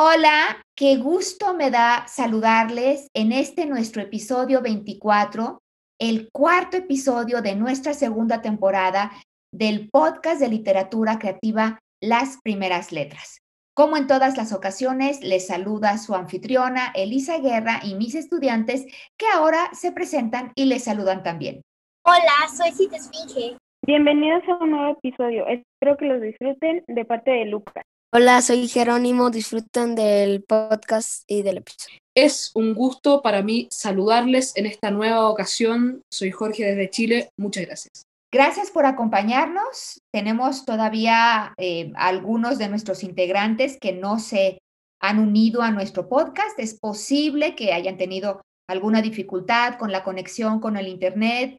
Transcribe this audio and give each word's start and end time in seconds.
Hola, 0.00 0.64
qué 0.76 0.96
gusto 0.96 1.54
me 1.54 1.72
da 1.72 2.06
saludarles 2.06 3.08
en 3.14 3.32
este 3.32 3.66
nuestro 3.66 4.00
episodio 4.00 4.62
24, 4.62 5.58
el 6.00 6.28
cuarto 6.30 6.76
episodio 6.76 7.42
de 7.42 7.56
nuestra 7.56 7.94
segunda 7.94 8.40
temporada 8.40 9.10
del 9.52 9.90
podcast 9.90 10.40
de 10.40 10.50
literatura 10.50 11.18
creativa 11.18 11.80
Las 12.00 12.38
Primeras 12.44 12.92
Letras. 12.92 13.38
Como 13.74 13.96
en 13.96 14.06
todas 14.06 14.36
las 14.36 14.52
ocasiones, 14.52 15.20
les 15.24 15.48
saluda 15.48 15.98
su 15.98 16.14
anfitriona 16.14 16.92
Elisa 16.94 17.40
Guerra 17.40 17.80
y 17.82 17.96
mis 17.96 18.14
estudiantes 18.14 18.86
que 19.18 19.26
ahora 19.34 19.68
se 19.72 19.90
presentan 19.90 20.52
y 20.54 20.66
les 20.66 20.84
saludan 20.84 21.24
también. 21.24 21.62
Hola, 22.04 22.48
soy 22.56 22.70
Cita 22.70 22.98
Esfinge. 22.98 23.58
Bienvenidos 23.84 24.44
a 24.46 24.62
un 24.62 24.70
nuevo 24.70 24.96
episodio. 25.02 25.44
Espero 25.48 25.96
que 25.96 26.04
los 26.04 26.20
disfruten 26.22 26.84
de 26.86 27.04
parte 27.04 27.32
de 27.32 27.46
Lucas. 27.46 27.84
Hola, 28.10 28.40
soy 28.40 28.68
Jerónimo. 28.68 29.28
Disfruten 29.28 29.94
del 29.94 30.42
podcast 30.42 31.24
y 31.26 31.42
del 31.42 31.58
episodio. 31.58 31.98
Es 32.16 32.50
un 32.54 32.72
gusto 32.72 33.20
para 33.20 33.42
mí 33.42 33.68
saludarles 33.70 34.56
en 34.56 34.64
esta 34.64 34.90
nueva 34.90 35.28
ocasión. 35.28 36.00
Soy 36.10 36.30
Jorge 36.30 36.64
desde 36.64 36.88
Chile. 36.88 37.30
Muchas 37.36 37.66
gracias. 37.66 38.04
Gracias 38.32 38.70
por 38.70 38.86
acompañarnos. 38.86 40.00
Tenemos 40.10 40.64
todavía 40.64 41.52
eh, 41.58 41.92
algunos 41.96 42.56
de 42.56 42.70
nuestros 42.70 43.04
integrantes 43.04 43.76
que 43.78 43.92
no 43.92 44.18
se 44.18 44.58
han 45.02 45.18
unido 45.18 45.60
a 45.60 45.70
nuestro 45.70 46.08
podcast. 46.08 46.58
Es 46.58 46.78
posible 46.80 47.54
que 47.54 47.74
hayan 47.74 47.98
tenido 47.98 48.40
alguna 48.70 49.02
dificultad 49.02 49.76
con 49.78 49.92
la 49.92 50.02
conexión 50.02 50.60
con 50.60 50.78
el 50.78 50.88
Internet 50.88 51.58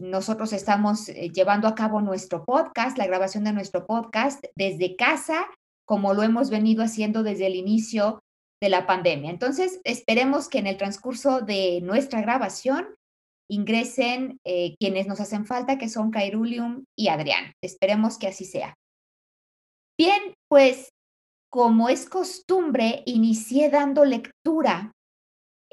nosotros 0.00 0.54
estamos 0.54 1.10
eh, 1.10 1.30
llevando 1.30 1.68
a 1.68 1.74
cabo 1.74 2.00
nuestro 2.00 2.44
podcast, 2.44 2.96
la 2.96 3.06
grabación 3.06 3.44
de 3.44 3.52
nuestro 3.52 3.86
podcast 3.86 4.42
desde 4.56 4.96
casa, 4.96 5.46
como 5.90 6.14
lo 6.14 6.22
hemos 6.22 6.50
venido 6.50 6.84
haciendo 6.84 7.24
desde 7.24 7.48
el 7.48 7.56
inicio 7.56 8.22
de 8.62 8.68
la 8.68 8.86
pandemia. 8.86 9.28
Entonces, 9.28 9.80
esperemos 9.82 10.48
que 10.48 10.58
en 10.58 10.68
el 10.68 10.76
transcurso 10.76 11.40
de 11.40 11.80
nuestra 11.82 12.20
grabación 12.22 12.94
ingresen 13.50 14.38
eh, 14.46 14.76
quienes 14.78 15.08
nos 15.08 15.18
hacen 15.18 15.46
falta, 15.46 15.78
que 15.78 15.88
son 15.88 16.12
Cairulium 16.12 16.84
y 16.96 17.08
Adrián. 17.08 17.54
Esperemos 17.60 18.18
que 18.18 18.28
así 18.28 18.44
sea. 18.44 18.76
Bien, 19.98 20.32
pues 20.48 20.90
como 21.50 21.88
es 21.88 22.08
costumbre, 22.08 23.02
inicié 23.06 23.68
dando 23.68 24.04
lectura 24.04 24.92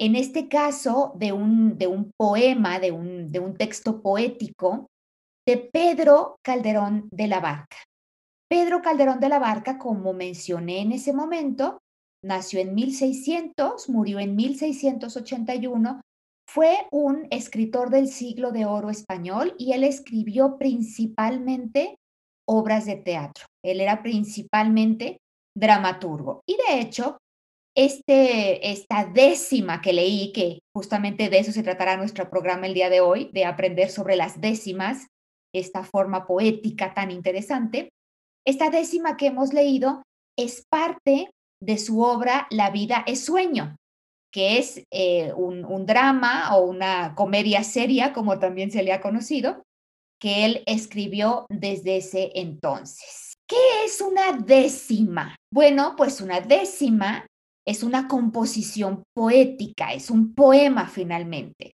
en 0.00 0.16
este 0.16 0.48
caso 0.48 1.12
de 1.14 1.30
un, 1.30 1.78
de 1.78 1.86
un 1.86 2.10
poema, 2.18 2.80
de 2.80 2.90
un, 2.90 3.30
de 3.30 3.38
un 3.38 3.56
texto 3.56 4.02
poético 4.02 4.88
de 5.46 5.58
Pedro 5.58 6.40
Calderón 6.42 7.08
de 7.12 7.28
la 7.28 7.38
Barca. 7.38 7.76
Pedro 8.48 8.80
Calderón 8.80 9.20
de 9.20 9.28
la 9.28 9.38
Barca, 9.38 9.78
como 9.78 10.14
mencioné 10.14 10.80
en 10.80 10.92
ese 10.92 11.12
momento, 11.12 11.82
nació 12.24 12.60
en 12.60 12.74
1600, 12.74 13.88
murió 13.90 14.18
en 14.20 14.36
1681, 14.36 16.00
fue 16.48 16.78
un 16.90 17.26
escritor 17.30 17.90
del 17.90 18.08
siglo 18.08 18.50
de 18.50 18.64
oro 18.64 18.88
español 18.88 19.54
y 19.58 19.72
él 19.72 19.84
escribió 19.84 20.56
principalmente 20.56 21.96
obras 22.48 22.86
de 22.86 22.96
teatro. 22.96 23.44
Él 23.62 23.82
era 23.82 24.02
principalmente 24.02 25.18
dramaturgo. 25.54 26.40
Y 26.48 26.56
de 26.56 26.80
hecho, 26.80 27.18
este, 27.76 28.70
esta 28.70 29.04
décima 29.04 29.82
que 29.82 29.92
leí, 29.92 30.32
que 30.32 30.60
justamente 30.74 31.28
de 31.28 31.38
eso 31.38 31.52
se 31.52 31.62
tratará 31.62 31.98
nuestro 31.98 32.30
programa 32.30 32.66
el 32.66 32.72
día 32.72 32.88
de 32.88 33.02
hoy, 33.02 33.30
de 33.34 33.44
aprender 33.44 33.90
sobre 33.90 34.16
las 34.16 34.40
décimas, 34.40 35.06
esta 35.54 35.84
forma 35.84 36.26
poética 36.26 36.94
tan 36.94 37.10
interesante, 37.10 37.90
esta 38.48 38.70
décima 38.70 39.18
que 39.18 39.26
hemos 39.26 39.52
leído 39.52 40.02
es 40.38 40.64
parte 40.70 41.30
de 41.60 41.76
su 41.76 42.00
obra 42.00 42.46
La 42.50 42.70
vida 42.70 43.04
es 43.06 43.24
sueño, 43.24 43.76
que 44.32 44.58
es 44.58 44.82
eh, 44.90 45.32
un, 45.36 45.66
un 45.66 45.84
drama 45.84 46.56
o 46.56 46.64
una 46.64 47.14
comedia 47.14 47.62
seria, 47.62 48.14
como 48.14 48.38
también 48.38 48.70
se 48.70 48.82
le 48.82 48.92
ha 48.92 49.02
conocido, 49.02 49.62
que 50.18 50.46
él 50.46 50.62
escribió 50.66 51.44
desde 51.50 51.98
ese 51.98 52.32
entonces. 52.36 53.34
¿Qué 53.46 53.84
es 53.84 54.00
una 54.00 54.32
décima? 54.32 55.36
Bueno, 55.52 55.94
pues 55.96 56.22
una 56.22 56.40
décima 56.40 57.26
es 57.66 57.82
una 57.82 58.08
composición 58.08 59.02
poética, 59.14 59.92
es 59.92 60.10
un 60.10 60.34
poema 60.34 60.88
finalmente. 60.88 61.72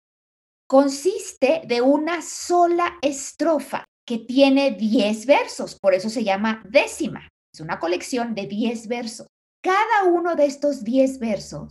Consiste 0.66 1.62
de 1.66 1.82
una 1.82 2.22
sola 2.22 2.98
estrofa 3.02 3.84
que 4.12 4.18
tiene 4.18 4.72
10 4.72 5.24
versos, 5.24 5.78
por 5.80 5.94
eso 5.94 6.10
se 6.10 6.22
llama 6.22 6.62
décima. 6.68 7.30
Es 7.50 7.60
una 7.60 7.80
colección 7.80 8.34
de 8.34 8.46
10 8.46 8.86
versos. 8.88 9.26
Cada 9.62 10.04
uno 10.04 10.34
de 10.34 10.44
estos 10.44 10.84
10 10.84 11.18
versos 11.18 11.70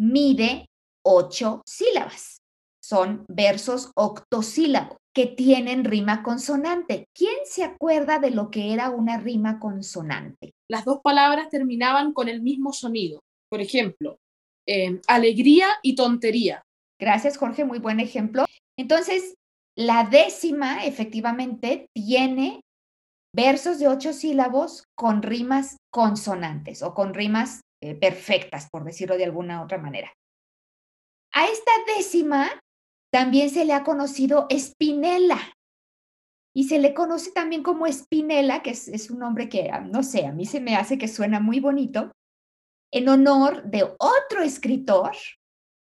mide 0.00 0.64
8 1.04 1.60
sílabas. 1.66 2.38
Son 2.82 3.26
versos 3.28 3.90
octosílabos 3.94 4.96
que 5.14 5.26
tienen 5.26 5.84
rima 5.84 6.22
consonante. 6.22 7.04
¿Quién 7.14 7.36
se 7.44 7.64
acuerda 7.64 8.18
de 8.18 8.30
lo 8.30 8.50
que 8.50 8.72
era 8.72 8.88
una 8.88 9.18
rima 9.18 9.58
consonante? 9.58 10.52
Las 10.70 10.86
dos 10.86 11.00
palabras 11.02 11.50
terminaban 11.50 12.14
con 12.14 12.28
el 12.28 12.40
mismo 12.40 12.72
sonido. 12.72 13.20
Por 13.50 13.60
ejemplo, 13.60 14.16
eh, 14.66 15.02
alegría 15.06 15.66
y 15.82 15.96
tontería. 15.96 16.62
Gracias, 16.98 17.36
Jorge, 17.36 17.66
muy 17.66 17.78
buen 17.78 18.00
ejemplo. 18.00 18.46
Entonces, 18.78 19.34
la 19.78 20.02
décima 20.02 20.84
efectivamente 20.84 21.86
tiene 21.94 22.60
versos 23.32 23.78
de 23.78 23.86
ocho 23.86 24.12
sílabos 24.12 24.82
con 24.96 25.22
rimas 25.22 25.76
consonantes 25.92 26.82
o 26.82 26.94
con 26.94 27.14
rimas 27.14 27.60
eh, 27.80 27.94
perfectas, 27.94 28.68
por 28.70 28.82
decirlo 28.82 29.16
de 29.16 29.24
alguna 29.24 29.62
otra 29.62 29.78
manera. 29.78 30.12
A 31.32 31.46
esta 31.46 31.70
décima 31.96 32.50
también 33.12 33.50
se 33.50 33.64
le 33.64 33.72
ha 33.72 33.84
conocido 33.84 34.46
espinela. 34.50 35.38
Y 36.56 36.64
se 36.64 36.80
le 36.80 36.92
conoce 36.92 37.30
también 37.30 37.62
como 37.62 37.86
espinela, 37.86 38.64
que 38.64 38.70
es, 38.70 39.10
un 39.10 39.20
nombre 39.20 39.48
que, 39.48 39.70
no 39.92 40.02
sé, 40.02 40.26
a 40.26 40.32
mí 40.32 40.44
se 40.44 40.60
me 40.60 40.74
hace 40.74 40.98
que 40.98 41.06
suena 41.06 41.38
muy 41.38 41.60
bonito, 41.60 42.10
en 42.92 43.08
honor 43.08 43.62
de 43.62 43.84
otro 43.84 44.42
escritor 44.42 45.12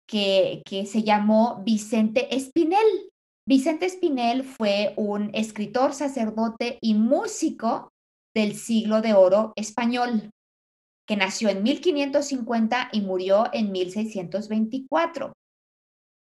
que, 0.08 0.62
que 0.64 0.84
se 0.84 1.04
llamó 1.04 1.62
Vicente 1.64 2.34
Espinel. 2.34 3.12
Vicente 3.48 3.86
Espinel 3.86 4.44
fue 4.44 4.92
un 4.96 5.30
escritor, 5.32 5.94
sacerdote 5.94 6.76
y 6.82 6.92
músico 6.92 7.88
del 8.36 8.54
siglo 8.54 9.00
de 9.00 9.14
oro 9.14 9.54
español, 9.56 10.28
que 11.08 11.16
nació 11.16 11.48
en 11.48 11.62
1550 11.62 12.90
y 12.92 13.00
murió 13.00 13.46
en 13.54 13.72
1624. 13.72 15.32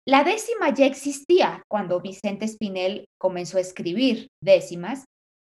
La 0.08 0.24
décima 0.24 0.74
ya 0.74 0.86
existía 0.86 1.62
cuando 1.70 2.00
Vicente 2.00 2.46
Espinel 2.46 3.04
comenzó 3.20 3.58
a 3.58 3.62
escribir 3.62 4.28
décimas, 4.42 5.04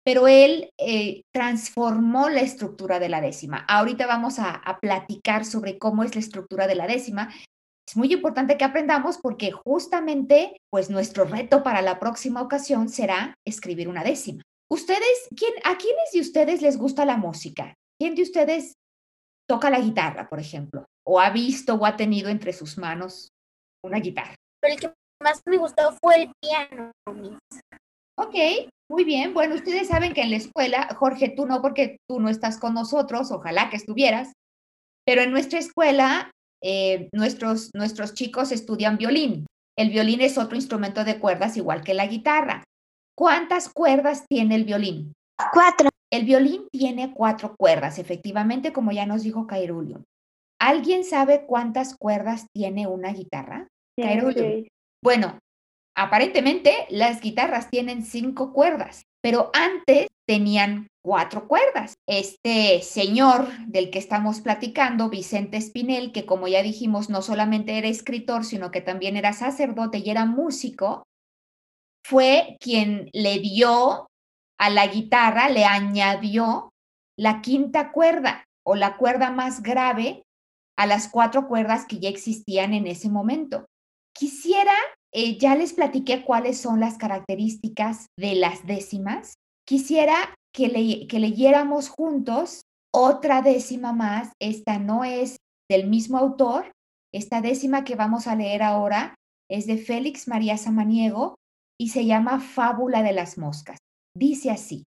pero 0.06 0.28
él 0.28 0.70
eh, 0.80 1.24
transformó 1.34 2.30
la 2.30 2.42
estructura 2.42 3.00
de 3.00 3.10
la 3.10 3.22
décima. 3.22 3.66
Ahorita 3.68 4.06
vamos 4.06 4.38
a, 4.38 4.52
a, 4.52 4.78
platicar 4.78 5.46
sobre 5.46 5.80
cómo 5.80 6.04
es 6.04 6.14
la 6.14 6.22
estructura 6.22 6.68
de 6.68 6.76
la 6.76 6.86
décima. 6.86 7.34
Es 7.88 7.96
muy 7.96 8.12
importante 8.12 8.58
que 8.58 8.66
aprendamos 8.66 9.18
porque 9.20 9.52
justamente, 9.52 10.58
pues 10.72 10.90
nuestro 10.90 11.26
reto 11.26 11.64
para 11.64 11.82
la 11.82 12.00
próxima 12.00 12.42
ocasión 12.42 12.90
será 12.90 13.36
escribir 13.46 13.88
una 13.88 14.04
décima. 14.04 14.42
Ustedes, 14.72 15.28
¿quién, 15.36 15.54
¿a 15.64 15.78
quiénes 15.78 16.12
de 16.12 16.22
ustedes 16.22 16.62
les 16.62 16.78
gusta 16.78 17.06
la 17.06 17.18
música? 17.18 17.76
¿Quién 18.00 18.16
de 18.16 18.24
ustedes 18.24 18.74
toca 19.48 19.70
la 19.70 19.80
guitarra, 19.80 20.28
por 20.28 20.40
ejemplo? 20.40 20.86
¿O 21.06 21.20
ha 21.20 21.30
visto 21.30 21.76
o 21.76 21.86
ha 21.86 21.96
tenido 21.96 22.30
entre 22.30 22.52
sus 22.52 22.80
manos 22.80 23.30
una 23.86 24.00
guitarra. 24.00 24.36
Pero 24.62 24.74
el 24.74 24.80
que 24.80 24.94
más 25.22 25.42
me 25.46 25.58
gustó 25.58 25.96
fue 26.02 26.24
el 26.24 26.32
piano. 26.42 26.92
Ok, 28.18 28.36
muy 28.90 29.04
bien. 29.04 29.34
Bueno, 29.34 29.56
ustedes 29.56 29.88
saben 29.88 30.14
que 30.14 30.22
en 30.22 30.32
la 30.32 30.38
escuela, 30.38 30.88
Jorge, 30.96 31.30
tú 31.30 31.46
no, 31.46 31.62
porque 31.62 31.98
tú 32.10 32.20
no 32.20 32.30
estás 32.30 32.60
con 32.60 32.74
nosotros, 32.74 33.32
ojalá 33.32 33.70
que 33.70 33.78
estuvieras, 33.78 34.34
pero 35.06 35.22
en 35.22 35.32
nuestra 35.32 35.60
escuela 35.60 36.32
eh, 36.68 37.10
nuestros, 37.12 37.70
nuestros 37.76 38.16
chicos 38.16 38.52
estudian 38.52 38.98
violín. 38.98 39.46
El 39.78 39.92
violín 39.92 40.22
es 40.22 40.40
otro 40.40 40.56
instrumento 40.56 41.04
de 41.04 41.20
cuerdas 41.20 41.58
igual 41.58 41.84
que 41.84 41.94
la 41.94 42.08
guitarra. 42.08 42.64
¿Cuántas 43.16 43.70
cuerdas 43.70 44.26
tiene 44.28 44.56
el 44.56 44.64
violín? 44.64 45.14
Cuatro. 45.54 45.90
El 46.12 46.26
violín 46.26 46.68
tiene 46.72 47.14
cuatro 47.14 47.56
cuerdas, 47.56 48.00
efectivamente, 48.00 48.74
como 48.74 48.92
ya 48.92 49.06
nos 49.06 49.22
dijo 49.22 49.46
Cairulio. 49.46 50.06
¿Alguien 50.60 51.04
sabe 51.04 51.46
cuántas 51.46 51.96
cuerdas 51.96 52.48
tiene 52.52 52.88
una 52.88 53.14
guitarra? 53.14 53.68
Seis. 53.96 54.68
Bueno, 55.04 55.38
aparentemente 55.96 56.88
las 56.90 57.22
guitarras 57.22 57.70
tienen 57.70 58.04
cinco 58.04 58.54
cuerdas, 58.54 59.04
pero 59.26 59.50
antes 59.54 60.06
tenían 60.28 60.86
cuatro 61.04 61.48
cuerdas. 61.48 61.96
Este 62.08 62.84
señor 62.84 63.48
del 63.66 63.90
que 63.90 63.98
estamos 63.98 64.40
platicando, 64.40 65.10
Vicente 65.10 65.58
Espinel, 65.58 66.12
que 66.12 66.28
como 66.28 66.48
ya 66.48 66.62
dijimos, 66.62 67.10
no 67.10 67.24
solamente 67.24 67.80
era 67.80 67.88
escritor, 67.88 68.46
sino 68.46 68.70
que 68.70 68.82
también 68.82 69.18
era 69.18 69.34
sacerdote 69.34 69.98
y 69.98 70.12
era 70.12 70.26
músico, 70.26 71.08
fue 72.06 72.58
quien 72.60 73.10
le 73.14 73.40
dio 73.40 74.06
a 74.60 74.70
la 74.70 74.86
guitarra, 74.86 75.50
le 75.50 75.66
añadió 75.66 76.70
la 77.18 77.42
quinta 77.42 77.92
cuerda 77.92 78.44
o 78.64 78.76
la 78.76 78.96
cuerda 78.96 79.32
más 79.32 79.64
grave 79.64 80.22
a 80.78 80.86
las 80.86 81.08
cuatro 81.08 81.48
cuerdas 81.48 81.88
que 81.88 81.98
ya 81.98 82.10
existían 82.10 82.76
en 82.76 82.86
ese 82.86 83.10
momento. 83.10 83.66
Quisiera, 84.16 84.76
eh, 85.16 85.38
ya 85.38 85.56
les 85.56 85.74
platiqué 85.74 86.24
cuáles 86.26 86.60
son 86.60 86.80
las 86.80 86.98
características 86.98 88.08
de 88.20 88.36
las 88.36 88.66
décimas. 88.68 89.36
Quisiera 89.66 90.36
que, 90.54 90.68
le- 90.68 91.08
que 91.08 91.20
leyéramos 91.20 91.90
juntos 91.90 92.62
otra 92.94 93.42
décima 93.42 93.94
más. 93.94 94.34
Esta 94.42 94.78
no 94.78 95.04
es 95.06 95.38
del 95.72 95.88
mismo 95.88 96.18
autor. 96.18 96.72
Esta 97.14 97.40
décima 97.42 97.84
que 97.84 97.96
vamos 97.96 98.28
a 98.28 98.36
leer 98.36 98.62
ahora 98.62 99.16
es 99.50 99.68
de 99.68 99.78
Félix 99.78 100.28
María 100.28 100.58
Samaniego 100.58 101.36
y 101.80 101.90
se 101.90 102.06
llama 102.06 102.40
Fábula 102.40 103.02
de 103.04 103.14
las 103.14 103.38
moscas. 103.38 103.78
Dice 104.18 104.52
así. 104.52 104.84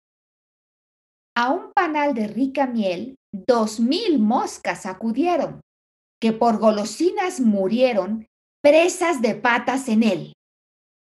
A 1.36 1.52
un 1.52 1.72
panal 1.72 2.14
de 2.14 2.28
rica 2.28 2.66
miel, 2.66 3.14
dos 3.32 3.78
mil 3.78 4.18
moscas 4.18 4.86
acudieron, 4.86 5.60
que 6.20 6.32
por 6.32 6.58
golosinas 6.58 7.40
murieron, 7.40 8.26
presas 8.62 9.22
de 9.22 9.34
patas 9.34 9.88
en 9.88 10.02
él. 10.02 10.32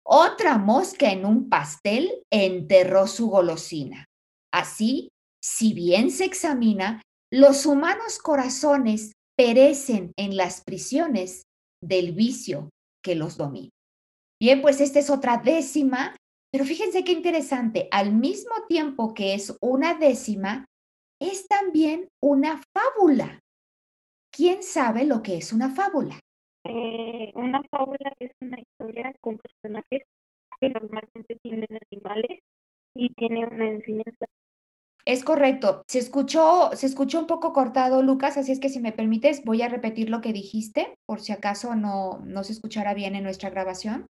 Otra 0.05 0.57
mosca 0.59 1.11
en 1.11 1.27
un 1.27 1.49
pastel 1.49 2.23
enterró 2.33 3.07
su 3.07 3.29
golosina. 3.29 4.07
Así, 4.53 5.11
si 5.43 5.75
bien 5.75 6.11
se 6.11 6.25
examina, 6.25 7.03
los 7.31 7.67
humanos 7.67 8.19
corazones 8.19 9.13
perecen 9.37 10.13
en 10.17 10.37
las 10.37 10.63
prisiones 10.63 11.43
del 11.83 12.13
vicio 12.13 12.71
que 13.05 13.15
los 13.15 13.37
domina. 13.37 13.71
Bien, 14.41 14.63
pues 14.63 14.81
esta 14.81 14.99
es 14.99 15.11
otra 15.11 15.37
décima, 15.37 16.17
pero 16.51 16.65
fíjense 16.65 17.05
qué 17.05 17.13
interesante, 17.13 17.89
al 17.91 18.15
mismo 18.15 18.55
tiempo 18.69 19.13
que 19.13 19.35
es 19.35 19.57
una 19.61 19.95
décima, 19.95 20.65
es 21.21 21.47
también 21.49 22.09
una 22.23 22.63
fábula. 22.73 23.41
¿Quién 24.35 24.63
sabe 24.63 25.05
lo 25.05 25.23
que 25.23 25.37
es 25.37 25.53
una 25.53 25.75
fábula? 25.75 26.19
Eh, 26.65 27.33
una 27.35 27.63
fábula 27.71 28.13
es 28.19 28.33
una 28.41 28.59
historia 28.61 29.15
con 29.21 29.39
personajes 29.39 30.03
que 30.61 30.69
normalmente 30.71 31.39
tienen 31.43 31.69
animales 31.91 32.41
y 32.95 33.13
tiene 33.15 33.47
una 33.47 33.69
enseñanza. 33.69 34.27
Es 35.05 35.25
correcto. 35.25 35.85
Se 35.89 35.99
escuchó, 35.99 36.71
se 36.75 36.87
escuchó 36.87 37.21
un 37.21 37.27
poco 37.27 37.53
cortado, 37.53 38.03
Lucas, 38.03 38.37
así 38.37 38.53
es 38.53 38.61
que 38.61 38.69
si 38.69 38.81
me 38.81 38.93
permites, 38.93 39.43
voy 39.45 39.63
a 39.63 39.69
repetir 39.69 40.11
lo 40.11 40.21
que 40.21 40.35
dijiste, 40.35 40.99
por 41.07 41.21
si 41.21 41.33
acaso 41.33 41.75
no, 41.75 42.21
no 42.27 42.45
se 42.45 42.53
escuchara 42.53 42.93
bien 42.93 43.15
en 43.15 43.25
nuestra 43.25 43.49
grabación. 43.49 44.07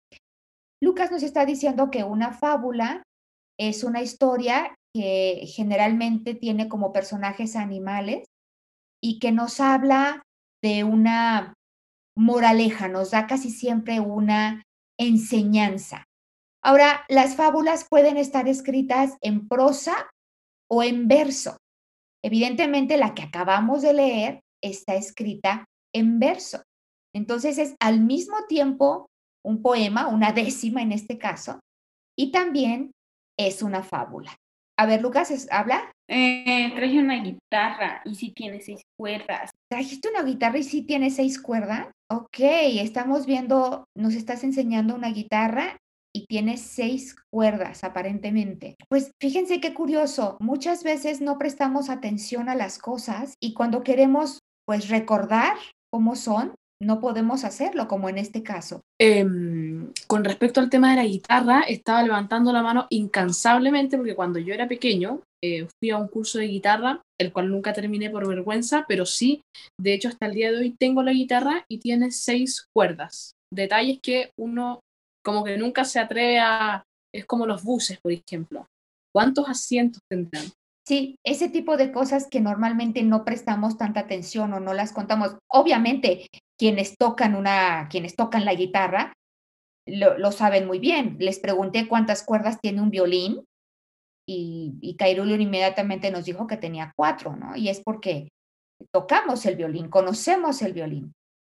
Lucas 0.81 1.11
nos 1.11 1.23
está 1.23 1.47
diciendo 1.47 1.91
que 1.91 2.05
una 2.05 2.33
fábula 2.33 3.03
es 3.59 3.83
una 3.83 4.03
historia 4.03 4.77
que 4.95 5.47
generalmente 5.47 6.35
tiene 6.35 6.69
como 6.69 6.93
personajes 6.93 7.57
animales 7.57 8.25
y 9.03 9.19
que 9.19 9.33
nos 9.33 9.61
habla 9.61 10.23
de 10.63 10.85
una 10.85 11.55
moraleja, 12.17 12.89
nos 12.89 13.11
da 13.11 13.27
casi 13.27 13.51
siempre 13.51 14.01
una 14.01 14.63
enseñanza. 14.99 16.05
Ahora, 16.63 17.05
las 17.09 17.37
fábulas 17.37 17.87
pueden 17.89 18.17
estar 18.17 18.49
escritas 18.49 19.17
en 19.21 19.49
prosa 19.49 19.95
o 20.71 20.83
en 20.83 21.09
verso. 21.09 21.57
Evidentemente, 22.25 22.97
la 22.97 23.15
que 23.15 23.23
acabamos 23.23 23.83
de 23.83 23.93
leer 23.93 24.41
está 24.63 24.95
escrita 24.95 25.65
en 25.95 26.19
verso. 26.19 26.63
Entonces, 27.15 27.59
es 27.59 27.75
al 27.81 28.01
mismo 28.01 28.37
tiempo 28.49 29.07
un 29.45 29.61
poema, 29.63 30.09
una 30.09 30.33
décima 30.33 30.83
en 30.83 30.93
este 30.93 31.19
caso, 31.19 31.61
y 32.17 32.33
también 32.33 32.93
es 33.39 33.63
una 33.63 33.83
fábula. 33.83 34.35
A 34.79 34.87
ver, 34.87 35.03
Lucas, 35.03 35.31
¿es- 35.31 35.51
¿habla? 35.53 35.93
Eh, 36.09 36.73
traje 36.75 36.99
una 36.99 37.23
guitarra 37.23 38.03
y 38.05 38.15
sí 38.15 38.33
tiene 38.35 38.61
seis 38.61 38.83
cuerdas. 38.99 39.51
¿Trajiste 39.71 40.09
una 40.09 40.23
guitarra 40.23 40.59
y 40.59 40.65
sí 40.65 40.83
tiene 40.83 41.11
seis 41.11 41.41
cuerdas? 41.41 41.89
Ok, 42.17 42.39
estamos 42.39 43.27
viendo, 43.27 43.89
nos 43.97 44.15
estás 44.15 44.45
enseñando 44.45 44.95
una 44.95 45.09
guitarra 45.09 45.79
y 46.15 46.27
tiene 46.27 46.59
seis 46.59 47.17
cuerdas 47.29 47.83
aparentemente. 47.83 48.77
Pues 48.89 49.11
fíjense 49.21 49.61
qué 49.61 49.75
curioso, 49.75 50.37
muchas 50.39 50.85
veces 50.85 51.21
no 51.21 51.39
prestamos 51.39 51.91
atención 51.91 52.49
a 52.49 52.55
las 52.55 52.79
cosas 52.79 53.35
y 53.41 53.53
cuando 53.53 53.83
queremos 53.83 54.39
pues 54.65 54.91
recordar 54.91 55.57
cómo 55.91 56.15
son, 56.15 56.55
no 56.81 57.01
podemos 57.01 57.45
hacerlo 57.45 57.89
como 57.89 58.09
en 58.09 58.19
este 58.19 58.43
caso. 58.43 58.81
Em, 59.01 59.93
con 60.07 60.25
respecto 60.25 60.61
al 60.61 60.71
tema 60.71 60.91
de 60.91 60.97
la 60.97 61.05
guitarra, 61.05 61.63
estaba 61.63 62.03
levantando 62.03 62.53
la 62.53 62.63
mano 62.63 62.87
incansablemente 62.91 63.97
porque 63.97 64.15
cuando 64.15 64.39
yo 64.39 64.55
era 64.55 64.69
pequeño 64.69 65.21
eh, 65.43 65.67
fui 65.79 65.91
a 65.91 65.99
un 65.99 66.09
curso 66.09 66.39
de 66.39 66.49
guitarra, 66.49 67.03
el 67.19 67.33
cual 67.33 67.51
nunca 67.51 67.73
terminé 67.73 68.11
por 68.11 68.27
vergüenza, 68.27 68.85
pero 68.89 69.07
sí, 69.07 69.43
de 69.81 69.95
hecho 69.95 70.09
hasta 70.09 70.27
el 70.27 70.35
día 70.35 70.51
de 70.51 70.59
hoy 70.59 70.75
tengo 70.79 71.03
la 71.03 71.13
guitarra 71.13 71.65
y 71.71 71.79
tiene 71.79 72.11
seis 72.11 72.67
cuerdas. 72.75 73.35
Detalles 73.53 74.01
que 74.03 74.31
uno 74.39 74.81
como 75.25 75.45
que 75.45 75.57
nunca 75.57 75.85
se 75.85 75.99
atreve 75.99 76.41
a... 76.41 76.85
Es 77.15 77.25
como 77.25 77.47
los 77.47 77.63
buses, 77.63 77.99
por 78.03 78.13
ejemplo. 78.13 78.67
¿Cuántos 79.15 79.49
asientos 79.49 80.01
tendrán? 80.11 80.45
Sí, 80.87 81.17
ese 81.25 81.49
tipo 81.49 81.77
de 81.79 81.93
cosas 81.93 82.29
que 82.29 82.41
normalmente 82.41 83.03
no 83.03 83.25
prestamos 83.25 83.79
tanta 83.79 84.01
atención 84.01 84.53
o 84.53 84.61
no 84.61 84.75
las 84.75 84.93
contamos. 84.93 85.37
Obviamente, 85.51 86.27
quienes 86.59 86.97
tocan 86.97 87.35
una, 87.35 87.89
quienes 87.89 88.17
tocan 88.17 88.45
la 88.45 88.55
guitarra, 88.55 89.13
lo, 89.87 90.33
saben 90.33 90.67
muy 90.67 90.79
bien. 90.79 91.17
Les 91.19 91.39
pregunté 91.39 91.89
cuántas 91.89 92.23
cuerdas 92.23 92.61
tiene 92.61 92.81
un 92.81 92.91
violín 92.91 93.45
y, 94.27 94.75
y 94.81 94.97
Cairulio 94.97 95.37
inmediatamente 95.37 96.11
nos 96.11 96.25
dijo 96.25 96.47
que 96.47 96.57
tenía 96.57 96.93
cuatro, 96.97 97.37
¿no? 97.37 97.55
Y 97.57 97.69
es 97.69 97.81
porque 97.85 98.29
tocamos 98.93 99.45
el 99.47 99.57
violín, 99.57 99.89
conocemos 99.89 100.63
el 100.63 100.73
violín. 100.73 101.13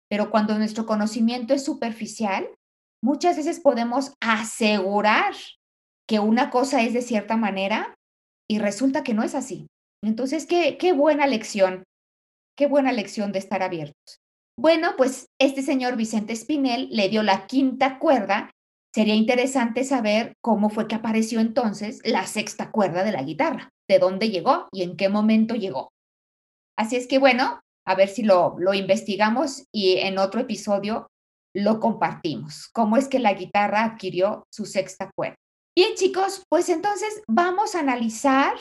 Pero 0.09 0.31
cuando 0.31 0.57
nuestro 0.59 0.87
conocimiento 0.87 1.55
es 1.55 1.65
superficial, 1.65 2.49
muchas 3.03 3.37
veces 3.37 3.61
podemos 3.61 4.15
asegurar 4.21 5.35
que 6.09 6.19
una 6.19 6.51
cosa 6.51 6.83
es 6.83 6.93
de 6.93 7.03
cierta 7.03 7.37
manera 7.37 7.95
y 8.49 8.59
resulta 8.59 9.05
que 9.05 9.15
no 9.15 9.23
es 9.23 9.35
así. 9.35 9.67
Entonces, 10.03 10.47
qué, 10.47 10.77
qué 10.79 10.93
buena 10.93 11.27
lección, 11.27 11.85
qué 12.57 12.67
buena 12.67 12.93
lección 12.93 13.33
de 13.33 13.39
estar 13.39 13.63
abiertos. 13.63 14.20
Bueno, 14.61 14.93
pues 14.99 15.31
este 15.41 15.63
señor 15.63 15.97
Vicente 15.97 16.35
Espinel 16.35 16.91
le 16.91 17.09
dio 17.09 17.23
la 17.23 17.47
quinta 17.47 17.99
cuerda. 17.99 18.51
Sería 18.95 19.15
interesante 19.15 19.85
saber 19.85 20.35
cómo 20.43 20.69
fue 20.69 20.87
que 20.87 20.97
apareció 20.97 21.41
entonces 21.41 22.03
la 22.05 22.27
sexta 22.27 22.71
cuerda 22.71 23.03
de 23.03 23.11
la 23.11 23.23
guitarra, 23.23 23.71
de 23.89 23.99
dónde 23.99 24.29
llegó 24.29 24.69
y 24.71 24.83
en 24.83 24.99
qué 24.99 25.09
momento 25.09 25.55
llegó. 25.55 25.89
Así 26.77 26.97
es 26.97 27.07
que 27.07 27.19
bueno, 27.19 27.63
a 27.87 27.95
ver 27.95 28.11
si 28.11 28.23
lo, 28.23 28.55
lo 28.59 28.75
investigamos 28.75 29.65
y 29.73 29.97
en 29.97 30.19
otro 30.19 30.43
episodio 30.43 31.07
lo 31.57 31.81
compartimos. 31.81 32.69
¿Cómo 32.75 32.99
es 32.99 33.09
que 33.09 33.19
la 33.19 33.33
guitarra 33.33 33.85
adquirió 33.85 34.45
su 34.53 34.67
sexta 34.67 35.11
cuerda? 35.17 35.37
Bien, 35.75 35.95
chicos, 35.95 36.45
pues 36.51 36.69
entonces 36.69 37.23
vamos 37.27 37.75
a 37.75 37.81
analizar 37.81 38.59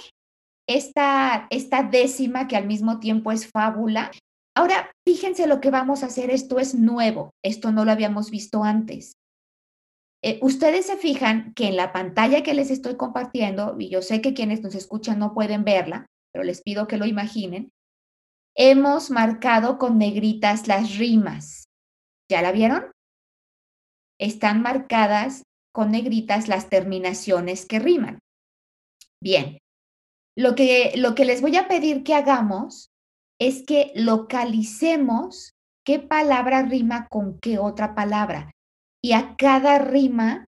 esta, 0.66 1.48
esta 1.50 1.84
décima 1.84 2.48
que 2.48 2.56
al 2.56 2.68
mismo 2.68 3.02
tiempo 3.02 3.34
es 3.34 3.52
fábula. 3.52 4.12
Ahora, 4.56 4.92
fíjense 5.08 5.48
lo 5.48 5.62
que 5.62 5.72
vamos 5.72 6.04
a 6.04 6.08
hacer. 6.08 6.30
Esto 6.30 6.60
es 6.60 6.76
nuevo. 6.76 7.32
Esto 7.44 7.72
no 7.72 7.86
lo 7.86 7.92
habíamos 7.92 8.32
visto 8.32 8.64
antes. 8.64 9.14
Eh, 10.22 10.40
ustedes 10.42 10.88
se 10.88 10.98
fijan 10.98 11.54
que 11.54 11.68
en 11.68 11.78
la 11.78 11.94
pantalla 11.94 12.44
que 12.44 12.54
les 12.54 12.72
estoy 12.72 12.98
compartiendo, 12.98 13.76
y 13.80 13.90
yo 13.90 14.02
sé 14.02 14.22
que 14.22 14.34
quienes 14.34 14.62
nos 14.62 14.76
escuchan 14.76 15.18
no 15.18 15.34
pueden 15.34 15.64
verla, 15.64 16.08
pero 16.34 16.44
les 16.44 16.62
pido 16.62 16.88
que 16.88 16.98
lo 16.98 17.06
imaginen, 17.06 17.72
hemos 18.56 19.12
marcado 19.12 19.78
con 19.78 19.98
negritas 19.98 20.68
las 20.68 20.98
rimas. 20.98 21.64
¿Ya 22.30 22.42
la 22.42 22.52
vieron? 22.52 22.92
están 24.20 24.62
marcadas 24.62 25.44
con 25.74 25.92
negritas 25.92 26.48
las 26.48 26.70
terminaciones 26.70 27.66
que 27.66 27.80
riman. 27.80 28.20
Bien, 29.24 29.60
lo 30.38 30.56
que, 30.56 30.94
lo 30.96 31.16
que 31.16 31.26
les 31.26 31.42
voy 31.42 31.56
a 31.58 31.68
pedir 31.68 32.04
que 32.04 32.14
hagamos 32.14 32.89
es 33.40 33.64
que 33.66 33.92
localicemos 33.96 35.54
qué 35.86 36.00
palabra 36.00 36.64
rima 36.64 37.08
con 37.10 37.40
qué 37.40 37.58
otra 37.58 37.96
palabra. 37.96 38.52
Y 39.02 39.14
a 39.14 39.36
cada 39.38 39.80
rima 39.80 40.46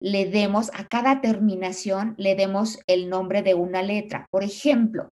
le 0.00 0.26
demos, 0.26 0.70
a 0.74 0.86
cada 0.86 1.20
terminación 1.20 2.14
le 2.18 2.34
demos 2.34 2.80
el 2.86 3.08
nombre 3.08 3.42
de 3.42 3.54
una 3.54 3.82
letra. 3.82 4.26
Por 4.30 4.42
ejemplo, 4.42 5.10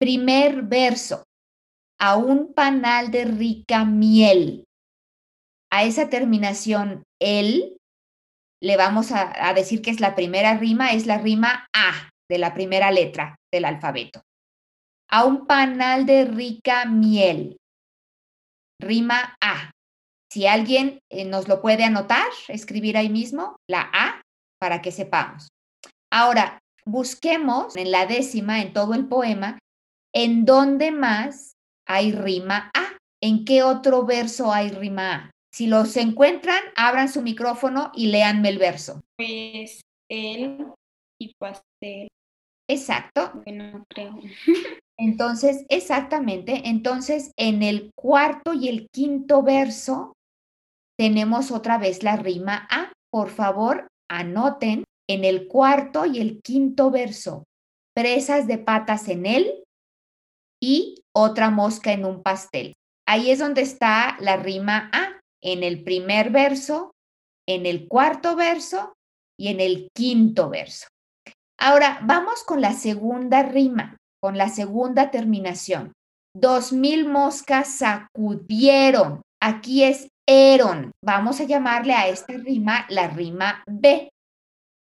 primer 0.00 0.62
verso, 0.62 1.24
a 2.00 2.16
un 2.16 2.54
panal 2.54 3.10
de 3.10 3.26
rica 3.26 3.84
miel. 3.84 4.64
A 5.70 5.84
esa 5.84 6.08
terminación, 6.08 7.04
el, 7.20 7.76
le 8.62 8.76
vamos 8.76 9.12
a, 9.12 9.48
a 9.48 9.54
decir 9.54 9.82
que 9.82 9.90
es 9.90 10.00
la 10.00 10.16
primera 10.16 10.56
rima, 10.56 10.92
es 10.92 11.06
la 11.06 11.18
rima 11.18 11.68
A 11.74 12.10
de 12.28 12.38
la 12.38 12.54
primera 12.54 12.90
letra 12.90 13.36
del 13.52 13.66
alfabeto. 13.66 14.22
A 15.10 15.24
un 15.24 15.46
panal 15.46 16.06
de 16.06 16.24
rica 16.24 16.84
miel. 16.84 17.56
Rima 18.80 19.36
A. 19.40 19.70
Si 20.32 20.46
alguien 20.46 21.00
eh, 21.10 21.24
nos 21.24 21.48
lo 21.48 21.60
puede 21.60 21.84
anotar, 21.84 22.28
escribir 22.48 22.96
ahí 22.96 23.08
mismo 23.08 23.56
la 23.68 23.90
A 23.92 24.22
para 24.60 24.80
que 24.80 24.92
sepamos. 24.92 25.48
Ahora, 26.12 26.60
busquemos 26.84 27.76
en 27.76 27.90
la 27.90 28.06
décima, 28.06 28.62
en 28.62 28.72
todo 28.72 28.94
el 28.94 29.08
poema, 29.08 29.58
en 30.14 30.44
dónde 30.44 30.92
más 30.92 31.54
hay 31.86 32.12
rima 32.12 32.70
A. 32.74 32.96
¿En 33.22 33.44
qué 33.44 33.62
otro 33.62 34.06
verso 34.06 34.52
hay 34.52 34.70
rima 34.70 35.14
A? 35.14 35.30
Si 35.52 35.66
los 35.66 35.96
encuentran, 35.96 36.62
abran 36.76 37.08
su 37.08 37.22
micrófono 37.22 37.90
y 37.94 38.06
léanme 38.06 38.48
el 38.48 38.58
verso. 38.58 39.00
Pues 39.16 39.80
él 40.08 40.66
y 41.20 41.34
pastel. 41.34 42.08
Exacto. 42.68 43.32
Bueno, 43.44 43.84
creo. 43.88 44.16
Entonces, 45.00 45.64
exactamente. 45.70 46.68
Entonces, 46.68 47.32
en 47.38 47.62
el 47.62 47.90
cuarto 47.96 48.52
y 48.52 48.68
el 48.68 48.88
quinto 48.92 49.42
verso 49.42 50.12
tenemos 50.98 51.50
otra 51.50 51.78
vez 51.78 52.02
la 52.02 52.16
rima 52.16 52.68
A. 52.70 52.92
Por 53.10 53.30
favor, 53.30 53.88
anoten 54.10 54.84
en 55.08 55.24
el 55.24 55.48
cuarto 55.48 56.04
y 56.04 56.20
el 56.20 56.42
quinto 56.42 56.90
verso, 56.90 57.44
presas 57.96 58.46
de 58.46 58.58
patas 58.58 59.08
en 59.08 59.24
él 59.24 59.64
y 60.62 61.02
otra 61.16 61.48
mosca 61.48 61.92
en 61.92 62.04
un 62.04 62.22
pastel. 62.22 62.74
Ahí 63.08 63.30
es 63.30 63.38
donde 63.38 63.62
está 63.62 64.18
la 64.20 64.36
rima 64.36 64.90
A, 64.92 65.18
en 65.42 65.62
el 65.64 65.82
primer 65.82 66.30
verso, 66.30 66.92
en 67.48 67.64
el 67.64 67.88
cuarto 67.88 68.36
verso 68.36 68.92
y 69.38 69.48
en 69.48 69.60
el 69.60 69.88
quinto 69.96 70.50
verso. 70.50 70.86
Ahora, 71.58 72.00
vamos 72.02 72.44
con 72.44 72.60
la 72.60 72.74
segunda 72.74 73.42
rima, 73.42 73.96
con 74.22 74.36
la 74.38 74.48
segunda 74.48 75.10
terminación. 75.10 75.92
Dos 76.36 76.72
mil 76.72 77.08
moscas 77.08 77.78
sacudieron. 77.78 79.22
Aquí 79.42 79.84
es 79.84 80.08
eron. 80.28 80.92
Vamos 81.04 81.40
a 81.40 81.44
llamarle 81.44 81.94
a 81.94 82.08
esta 82.08 82.34
rima 82.34 82.86
la 82.88 83.08
rima 83.08 83.64
B. 83.66 84.10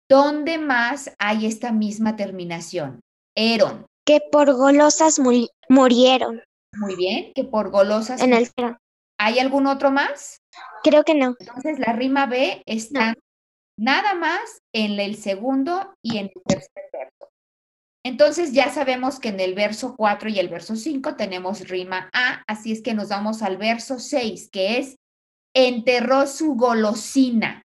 ¿Dónde 0.09 0.57
más 0.57 1.13
hay 1.19 1.45
esta 1.45 1.71
misma 1.71 2.15
terminación? 2.15 2.99
Eron. 3.37 3.85
Que 4.07 4.21
por 4.31 4.53
golosas 4.53 5.19
muri- 5.19 5.49
murieron. 5.69 6.41
Muy 6.77 6.95
bien, 6.95 7.31
que 7.33 7.43
por 7.43 7.71
golosas. 7.71 8.21
En 8.21 8.33
el 8.33 8.49
¿Hay 9.19 9.39
algún 9.39 9.65
otro 9.67 9.91
más? 9.91 10.37
creo 10.83 11.03
que 11.03 11.15
no. 11.15 11.35
Entonces 11.39 11.79
la 11.79 11.93
rima 11.93 12.25
B 12.27 12.61
está 12.65 13.15
nada 13.77 14.13
más 14.13 14.59
en 14.73 14.99
el 14.99 15.15
segundo 15.15 15.93
y 16.03 16.17
en 16.17 16.25
el 16.27 16.41
tercer. 16.45 16.84
Entonces 18.05 18.53
ya 18.53 18.69
sabemos 18.69 19.19
que 19.19 19.29
en 19.29 19.39
el 19.39 19.55
verso 19.55 19.95
4 19.97 20.29
y 20.29 20.37
el 20.37 20.47
verso 20.47 20.75
5 20.75 21.15
tenemos 21.15 21.67
rima 21.67 22.07
A, 22.13 22.43
así 22.47 22.71
es 22.71 22.83
que 22.83 22.93
nos 22.93 23.09
vamos 23.09 23.41
al 23.41 23.57
verso 23.57 23.97
6, 23.97 24.49
que 24.51 24.77
es 24.77 24.97
enterró 25.55 26.27
su 26.27 26.53
golosina. 26.53 27.63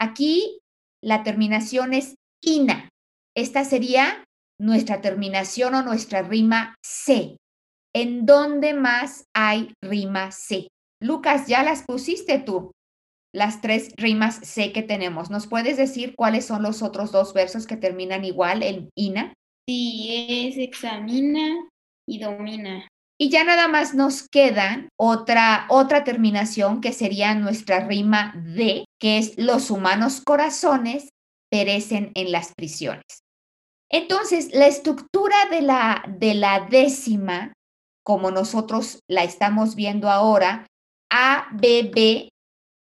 Aquí 0.00 0.60
la 1.04 1.22
terminación 1.22 1.92
es 1.92 2.14
ina. 2.42 2.88
Esta 3.36 3.62
sería 3.64 4.24
nuestra 4.58 5.02
terminación 5.02 5.74
o 5.74 5.82
nuestra 5.82 6.22
rima 6.22 6.74
C. 6.82 7.36
¿En 7.94 8.24
dónde 8.24 8.72
más 8.72 9.24
hay 9.36 9.74
rima 9.84 10.32
C? 10.32 10.68
Lucas, 11.02 11.46
ya 11.46 11.62
las 11.62 11.84
pusiste 11.84 12.38
tú, 12.38 12.72
las 13.34 13.60
tres 13.60 13.92
rimas 13.98 14.36
C 14.36 14.72
que 14.72 14.82
tenemos. 14.82 15.28
¿Nos 15.28 15.46
puedes 15.46 15.76
decir 15.76 16.14
cuáles 16.16 16.46
son 16.46 16.62
los 16.62 16.82
otros 16.82 17.12
dos 17.12 17.34
versos 17.34 17.66
que 17.66 17.76
terminan 17.76 18.24
igual 18.24 18.62
en 18.62 18.88
ina? 18.96 19.34
Sí, 19.68 20.16
es 20.48 20.56
examina 20.56 21.68
y 22.08 22.20
domina. 22.20 22.88
Y 23.20 23.28
ya 23.28 23.44
nada 23.44 23.68
más 23.68 23.92
nos 23.92 24.26
queda 24.26 24.88
otra, 24.98 25.66
otra 25.68 26.04
terminación 26.04 26.80
que 26.80 26.94
sería 26.94 27.34
nuestra 27.34 27.86
rima 27.86 28.32
D, 28.34 28.86
que 28.98 29.18
es 29.18 29.36
los 29.36 29.70
humanos 29.70 30.22
corazones 30.24 31.10
perecen 31.50 32.12
en 32.14 32.32
las 32.32 32.54
prisiones. 32.56 33.20
Entonces, 33.90 34.54
la 34.54 34.68
estructura 34.68 35.36
de 35.50 35.60
la, 35.60 36.02
de 36.16 36.32
la 36.32 36.60
décima, 36.60 37.52
como 38.02 38.30
nosotros 38.30 39.00
la 39.06 39.22
estamos 39.22 39.74
viendo 39.74 40.08
ahora, 40.08 40.66
A, 41.12 41.48
B, 41.52 41.90
B, 41.94 42.30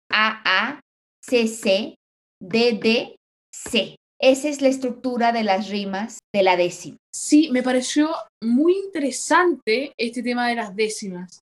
A, 0.10 0.42
A, 0.46 0.80
C, 1.22 1.50
C, 1.50 1.96
D, 2.40 2.80
D, 2.82 3.16
C. 3.54 3.98
Esa 4.20 4.50
es 4.50 4.62
la 4.62 4.68
estructura 4.68 5.32
de 5.32 5.44
las 5.44 5.70
rimas 5.70 6.20
de 6.34 6.42
la 6.42 6.58
décima. 6.58 6.98
Sí, 7.14 7.50
me 7.52 7.62
pareció 7.62 8.10
muy 8.44 8.76
interesante 8.76 9.94
este 9.98 10.24
tema 10.24 10.48
de 10.48 10.56
las 10.56 10.76
décimas. 10.76 11.42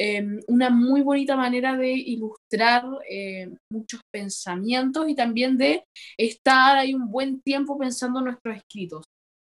Eh, 0.00 0.22
una 0.48 0.70
muy 0.70 1.02
bonita 1.02 1.36
manera 1.36 1.76
de 1.76 1.90
ilustrar 1.90 2.84
eh, 3.08 3.50
muchos 3.70 4.00
pensamientos 4.12 5.08
y 5.08 5.14
también 5.14 5.56
de 5.56 5.84
estar 6.18 6.78
ahí 6.78 6.94
un 6.94 7.10
buen 7.10 7.40
tiempo 7.42 7.78
pensando 7.78 8.20
en 8.20 8.26
nuestros 8.26 8.56
escritos. 8.56 9.04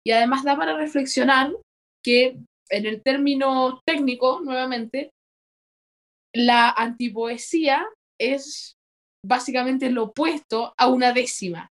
Y 0.07 0.13
además 0.13 0.45
da 0.45 0.57
para 0.57 0.77
reflexionar 0.77 1.53
que 2.05 2.39
en 2.71 2.87
el 2.87 3.03
término 3.03 3.81
técnico, 3.87 4.41
nuevamente, 4.41 5.11
la 6.35 6.71
antipoesía 6.71 7.87
es 8.21 8.75
básicamente 9.25 9.91
lo 9.91 10.05
opuesto 10.05 10.75
a 10.77 10.89
una 10.89 11.13
décima 11.13 11.71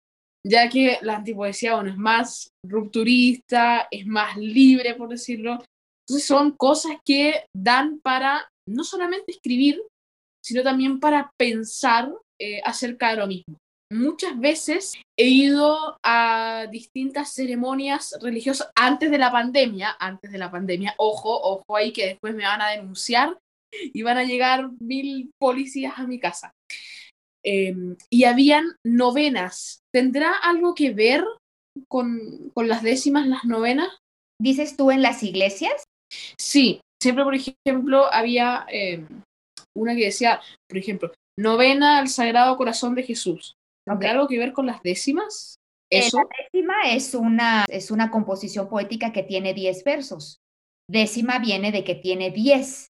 ya 0.44 0.68
que 0.68 0.98
la 1.02 1.16
antipoesía 1.16 1.74
bueno, 1.74 1.90
es 1.90 1.96
más 1.96 2.50
rupturista, 2.66 3.88
es 3.90 4.06
más 4.06 4.36
libre, 4.36 4.94
por 4.94 5.08
decirlo. 5.08 5.58
Entonces 6.06 6.26
son 6.26 6.52
cosas 6.52 6.96
que 7.04 7.44
dan 7.54 8.00
para 8.00 8.48
no 8.68 8.84
solamente 8.84 9.32
escribir, 9.32 9.80
sino 10.44 10.62
también 10.62 11.00
para 11.00 11.30
pensar 11.38 12.12
eh, 12.40 12.60
acerca 12.64 13.10
de 13.10 13.16
lo 13.16 13.26
mismo. 13.26 13.58
Muchas 13.92 14.38
veces 14.40 14.94
he 15.18 15.28
ido 15.28 15.98
a 16.02 16.66
distintas 16.70 17.34
ceremonias 17.34 18.16
religiosas 18.22 18.70
antes 18.74 19.10
de 19.10 19.18
la 19.18 19.30
pandemia, 19.30 19.94
antes 20.00 20.32
de 20.32 20.38
la 20.38 20.50
pandemia, 20.50 20.94
ojo, 20.96 21.38
ojo 21.42 21.76
ahí 21.76 21.92
que 21.92 22.06
después 22.06 22.34
me 22.34 22.44
van 22.44 22.62
a 22.62 22.70
denunciar 22.70 23.38
y 23.70 24.02
van 24.02 24.18
a 24.18 24.24
llegar 24.24 24.70
mil 24.80 25.30
policías 25.38 25.98
a 25.98 26.06
mi 26.06 26.18
casa. 26.18 26.52
Eh, 27.44 27.74
y 28.10 28.24
habían 28.24 28.76
novenas. 28.84 29.80
¿Tendrá 29.92 30.32
algo 30.42 30.74
que 30.74 30.92
ver 30.92 31.24
con, 31.88 32.50
con, 32.54 32.68
las 32.68 32.82
décimas, 32.82 33.26
las 33.26 33.44
novenas? 33.44 33.88
¿Dices 34.40 34.76
tú 34.76 34.90
en 34.90 35.02
las 35.02 35.22
iglesias? 35.22 35.84
Sí, 36.38 36.80
siempre, 37.02 37.24
por 37.24 37.34
ejemplo, 37.34 38.12
había 38.12 38.66
eh, 38.70 39.04
una 39.76 39.94
que 39.94 40.04
decía, 40.04 40.40
por 40.68 40.78
ejemplo, 40.78 41.12
novena 41.38 41.98
al 41.98 42.08
Sagrado 42.08 42.56
Corazón 42.56 42.94
de 42.94 43.02
Jesús. 43.02 43.54
¿Tendrá 43.86 43.96
okay. 43.96 44.10
algo 44.10 44.28
que 44.28 44.38
ver 44.38 44.52
con 44.52 44.66
las 44.66 44.82
décimas? 44.82 45.56
¿Eso? 45.90 46.18
La 46.18 46.28
décima 46.44 46.74
es 46.86 47.14
una, 47.14 47.64
es 47.68 47.90
una 47.90 48.10
composición 48.10 48.68
poética 48.68 49.12
que 49.12 49.22
tiene 49.22 49.52
10 49.52 49.84
versos. 49.84 50.38
Décima 50.88 51.38
viene 51.38 51.72
de 51.72 51.84
que 51.84 51.94
tiene 51.94 52.30
10. 52.30 52.88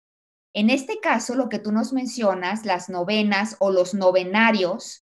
En 0.54 0.70
este 0.70 1.00
caso, 1.00 1.36
lo 1.36 1.50
que 1.50 1.60
tú 1.60 1.72
nos 1.72 1.94
mencionas, 1.94 2.66
las 2.66 2.90
novenas 2.90 3.56
o 3.60 3.72
los 3.72 3.94
novenarios, 3.94 5.04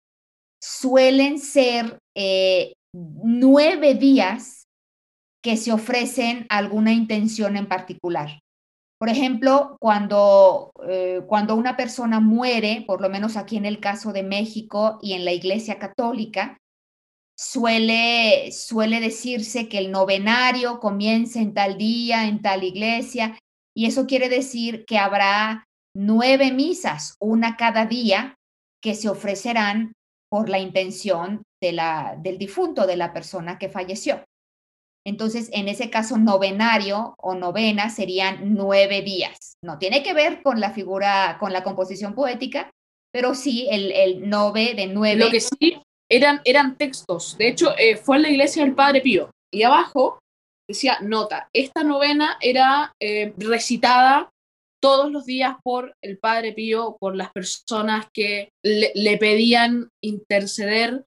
suelen 0.60 1.38
ser 1.38 1.98
eh, 2.16 2.74
nueve 2.92 3.94
días 3.94 4.66
que 5.42 5.56
se 5.56 5.72
ofrecen 5.72 6.46
alguna 6.48 6.92
intención 6.92 7.56
en 7.56 7.66
particular. 7.66 8.38
Por 8.98 9.08
ejemplo, 9.08 9.76
cuando, 9.80 10.70
eh, 10.88 11.22
cuando 11.26 11.56
una 11.56 11.76
persona 11.76 12.20
muere, 12.20 12.84
por 12.86 13.00
lo 13.00 13.10
menos 13.10 13.36
aquí 13.36 13.56
en 13.56 13.66
el 13.66 13.80
caso 13.80 14.12
de 14.12 14.22
México 14.22 15.00
y 15.02 15.14
en 15.14 15.24
la 15.24 15.32
Iglesia 15.32 15.80
Católica, 15.80 16.58
suele, 17.36 18.52
suele 18.52 19.00
decirse 19.00 19.68
que 19.68 19.78
el 19.78 19.90
novenario 19.90 20.78
comienza 20.78 21.40
en 21.40 21.54
tal 21.54 21.76
día, 21.78 22.28
en 22.28 22.42
tal 22.42 22.62
iglesia, 22.62 23.36
y 23.76 23.86
eso 23.86 24.06
quiere 24.06 24.28
decir 24.28 24.84
que 24.86 24.98
habrá 24.98 25.64
nueve 25.94 26.52
misas, 26.52 27.16
una 27.20 27.56
cada 27.56 27.86
día, 27.86 28.34
que 28.82 28.94
se 28.94 29.08
ofrecerán 29.08 29.92
por 30.30 30.48
la 30.48 30.58
intención 30.58 31.42
de 31.62 31.78
del 32.22 32.38
difunto, 32.38 32.86
de 32.86 32.96
la 32.96 33.12
persona 33.12 33.58
que 33.58 33.68
falleció. 33.68 34.24
Entonces, 35.04 35.50
en 35.52 35.68
ese 35.68 35.90
caso, 35.90 36.16
novenario 36.16 37.14
o 37.18 37.34
novena 37.34 37.90
serían 37.90 38.54
nueve 38.54 39.02
días. 39.02 39.54
No 39.62 39.78
tiene 39.78 40.02
que 40.02 40.14
ver 40.14 40.42
con 40.42 40.60
la 40.60 40.70
figura, 40.70 41.36
con 41.40 41.52
la 41.52 41.62
composición 41.62 42.14
poética, 42.14 42.70
pero 43.12 43.34
sí 43.34 43.68
el, 43.70 43.92
el 43.92 44.28
nove 44.28 44.74
de 44.74 44.86
nueve. 44.86 45.24
Lo 45.24 45.30
que 45.30 45.40
sí 45.40 45.82
eran, 46.10 46.40
eran 46.44 46.76
textos. 46.76 47.36
De 47.36 47.48
hecho, 47.48 47.76
eh, 47.78 47.96
fue 47.96 48.16
en 48.16 48.22
la 48.22 48.30
iglesia 48.30 48.64
del 48.64 48.74
Padre 48.74 49.00
Pío. 49.00 49.30
Y 49.52 49.64
abajo 49.64 50.18
decía, 50.72 50.98
nota, 51.00 51.48
esta 51.52 51.84
novena 51.84 52.36
era 52.40 52.94
eh, 53.00 53.32
recitada 53.36 54.30
todos 54.82 55.12
los 55.12 55.24
días 55.24 55.56
por 55.62 55.94
el 56.02 56.18
Padre 56.18 56.52
Pío, 56.52 56.96
por 56.98 57.14
las 57.14 57.30
personas 57.30 58.06
que 58.12 58.50
le, 58.64 58.90
le 58.94 59.16
pedían 59.16 59.88
interceder 60.02 61.04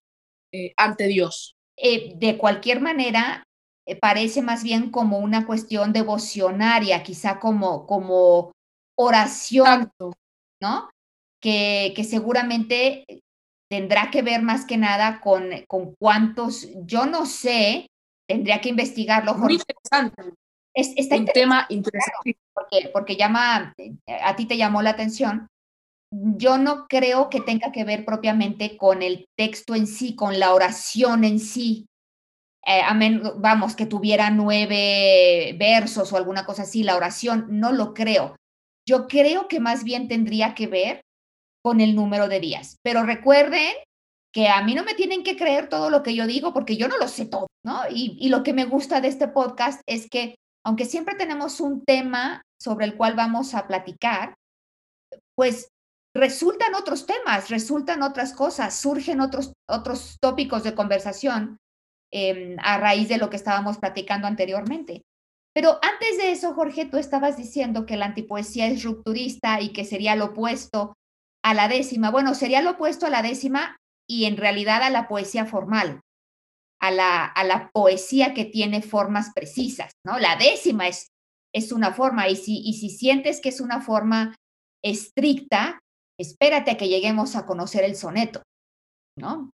eh, 0.54 0.74
ante 0.78 1.08
Dios. 1.08 1.56
Eh, 1.78 2.14
de 2.16 2.38
cualquier 2.38 2.80
manera, 2.80 3.44
eh, 3.86 3.98
parece 3.98 4.42
más 4.42 4.64
bien 4.64 4.90
como 4.90 5.18
una 5.18 5.46
cuestión 5.46 5.92
devocionaria, 5.92 7.04
quizá 7.04 7.40
como, 7.40 7.86
como 7.86 8.54
oración, 8.98 9.82
Exacto. 9.82 10.14
¿no? 10.62 10.90
Que, 11.42 11.92
que 11.94 12.06
seguramente 12.06 13.04
tendrá 13.70 14.10
que 14.10 14.22
ver 14.22 14.42
más 14.42 14.66
que 14.66 14.78
nada 14.78 15.20
con, 15.20 15.50
con 15.68 15.94
cuántos, 16.00 16.70
yo 16.86 17.06
no 17.06 17.26
sé, 17.26 17.88
tendría 18.28 18.62
que 18.62 18.70
investigarlo, 18.70 19.34
Muy 19.34 19.58
Jorge. 19.58 19.66
interesante. 19.70 20.34
Es- 20.74 20.94
está 20.98 21.16
Un 21.16 21.26
tema 21.26 21.66
interesante. 21.70 22.38
porque, 22.54 22.90
porque 22.92 23.16
llama, 23.16 23.74
a 24.24 24.36
ti 24.36 24.46
te 24.46 24.58
llamó 24.58 24.82
la 24.82 24.92
atención. 24.92 25.48
Yo 26.12 26.58
no 26.58 26.88
creo 26.88 27.30
que 27.30 27.42
tenga 27.42 27.72
que 27.72 27.84
ver 27.84 28.06
propiamente 28.06 28.78
con 28.78 29.02
el 29.02 29.26
texto 29.38 29.76
en 29.76 29.88
sí, 29.88 30.16
con 30.16 30.40
la 30.40 30.54
oración 30.54 31.24
en 31.24 31.40
sí. 31.40 31.86
Eh, 32.66 32.82
amén, 32.84 33.22
vamos, 33.38 33.76
que 33.76 33.86
tuviera 33.86 34.30
nueve 34.32 35.56
versos 35.60 36.12
o 36.12 36.18
alguna 36.18 36.46
cosa 36.46 36.64
así, 36.64 36.84
la 36.84 36.96
oración, 36.96 37.46
no 37.50 37.72
lo 37.72 37.94
creo. 37.94 38.36
Yo 38.88 39.08
creo 39.08 39.48
que 39.48 39.60
más 39.60 39.84
bien 39.84 40.08
tendría 40.08 40.56
que 40.56 40.68
ver 40.68 41.02
con 41.64 41.82
el 41.82 41.96
número 41.96 42.28
de 42.28 42.40
días. 42.40 42.78
Pero 42.84 43.04
recuerden 43.04 43.74
que 44.36 44.50
a 44.50 44.62
mí 44.62 44.76
no 44.76 44.84
me 44.84 44.96
tienen 44.96 45.24
que 45.24 45.38
creer 45.38 45.70
todo 45.70 45.90
lo 45.90 46.04
que 46.04 46.14
yo 46.14 46.28
digo 46.28 46.54
porque 46.54 46.76
yo 46.76 46.90
no 46.90 46.98
lo 46.98 47.08
sé 47.08 47.26
todo, 47.26 47.48
¿no? 47.66 47.84
Y, 47.90 48.28
lo 48.28 48.44
que 48.44 48.52
me 48.52 48.66
gusta 48.66 49.00
de 49.00 49.08
este 49.08 49.30
podcast 49.30 49.82
es 49.88 50.10
que 50.10 50.36
aunque 50.66 50.84
siempre 50.84 51.16
tenemos 51.16 51.62
un 51.62 51.86
tema 51.86 52.42
sobre 52.62 52.86
el 52.86 52.98
cual 52.98 53.16
vamos 53.16 53.56
a 53.56 53.66
platicar, 53.66 54.34
pues 55.38 55.70
resultan 56.14 56.76
otros 56.76 57.06
temas, 57.06 57.50
resultan 57.50 58.04
otras 58.04 58.34
cosas, 58.34 58.76
surgen 58.76 59.22
otros, 59.22 59.54
otros 59.70 60.18
tópicos 60.20 60.64
de 60.64 60.76
conversación 60.76 61.58
eh, 62.12 62.58
a 62.60 62.78
raíz 62.78 63.08
de 63.08 63.18
lo 63.18 63.30
que 63.30 63.38
estábamos 63.38 63.78
platicando 63.78 64.28
anteriormente. 64.28 65.04
Pero 65.54 65.80
antes 65.82 66.18
de 66.18 66.32
eso, 66.32 66.54
Jorge, 66.54 66.84
tú 66.84 66.98
estabas 66.98 67.38
diciendo 67.38 67.86
que 67.86 67.96
la 67.96 68.08
antipoesía 68.08 68.68
es 68.68 68.84
rupturista 68.84 69.62
y 69.62 69.72
que 69.72 69.86
sería 69.86 70.18
lo 70.18 70.26
opuesto 70.26 70.94
a 71.42 71.54
la 71.54 71.70
décima. 71.70 72.12
Bueno, 72.12 72.36
sería 72.36 72.62
lo 72.62 72.72
opuesto 72.72 73.06
a 73.06 73.10
la 73.10 73.22
décima 73.22 73.78
y 74.10 74.26
en 74.26 74.38
realidad 74.38 74.84
a 74.84 74.90
la 74.90 75.08
poesía 75.08 75.46
formal, 75.46 76.02
a 76.82 76.92
la, 76.92 77.26
a 77.26 77.44
la 77.44 77.70
poesía 77.72 78.34
que 78.34 78.46
tiene 78.46 78.82
formas 78.82 79.32
precisas, 79.34 79.94
¿no? 80.06 80.20
La 80.20 80.36
décima 80.36 80.88
es, 80.88 81.08
es 81.54 81.72
una 81.72 81.94
forma 81.94 82.28
y 82.30 82.36
si, 82.36 82.62
y 82.66 82.74
si 82.74 82.90
sientes 82.90 83.42
que 83.42 83.50
es 83.50 83.62
una 83.62 83.82
forma 83.82 84.36
estricta, 84.84 85.80
espérate 86.20 86.72
a 86.72 86.78
que 86.78 86.88
lleguemos 86.88 87.36
a 87.36 87.46
conocer 87.46 87.84
el 87.84 87.96
soneto, 87.96 88.44
¿no? 89.18 89.52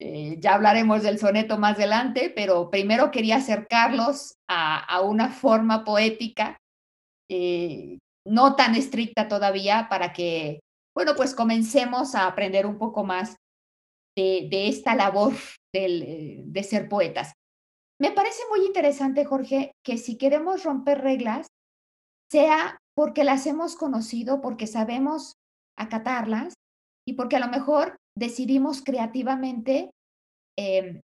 Eh, 0.00 0.38
ya 0.40 0.54
hablaremos 0.54 1.02
del 1.02 1.18
soneto 1.18 1.56
más 1.56 1.76
adelante, 1.76 2.32
pero 2.34 2.68
primero 2.70 3.10
quería 3.12 3.36
acercarlos 3.36 4.34
a, 4.48 4.78
a 4.78 5.00
una 5.02 5.28
forma 5.28 5.84
poética 5.84 6.56
eh, 7.30 7.98
no 8.26 8.56
tan 8.56 8.74
estricta 8.74 9.28
todavía 9.28 9.88
para 9.88 10.12
que, 10.12 10.60
bueno, 10.94 11.14
pues 11.16 11.34
comencemos 11.34 12.14
a 12.14 12.26
aprender 12.26 12.66
un 12.66 12.78
poco 12.78 13.04
más 13.04 13.36
de, 14.16 14.68
esta 14.68 14.94
labor 14.94 15.34
eh, 15.74 16.42
de 16.44 16.62
ser 16.62 16.88
poetas. 16.88 17.32
Me 18.00 18.10
parece 18.10 18.42
muy 18.50 18.66
interesante, 18.66 19.24
Jorge, 19.24 19.72
que 19.84 19.98
si 19.98 20.16
queremos 20.16 20.64
romper 20.64 21.00
reglas, 21.00 21.46
sea 22.30 22.78
porque 22.96 23.24
las 23.24 23.46
hemos 23.46 23.76
conocido, 23.76 24.40
porque 24.40 24.66
sabemos 24.66 25.34
acatarlas 25.76 26.54
y 27.06 27.14
porque 27.14 27.36
a 27.36 27.40
lo 27.40 27.48
mejor 27.48 27.96
decidimos 28.16 28.82
creativamente 28.82 29.90
eh, 30.58 31.00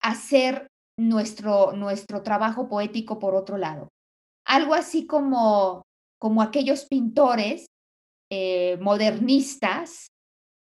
hacer 0.00 0.68
nuestro, 0.98 1.72
nuestro 1.72 2.22
trabajo 2.22 2.68
poético 2.68 3.18
por 3.18 3.34
otro 3.34 3.56
lado. 3.58 3.88
Algo 4.46 4.74
así 4.74 5.06
como, 5.06 5.82
como 6.20 6.42
aquellos 6.42 6.86
pintores 6.86 7.66
eh, 8.30 8.76
modernistas 8.80 10.08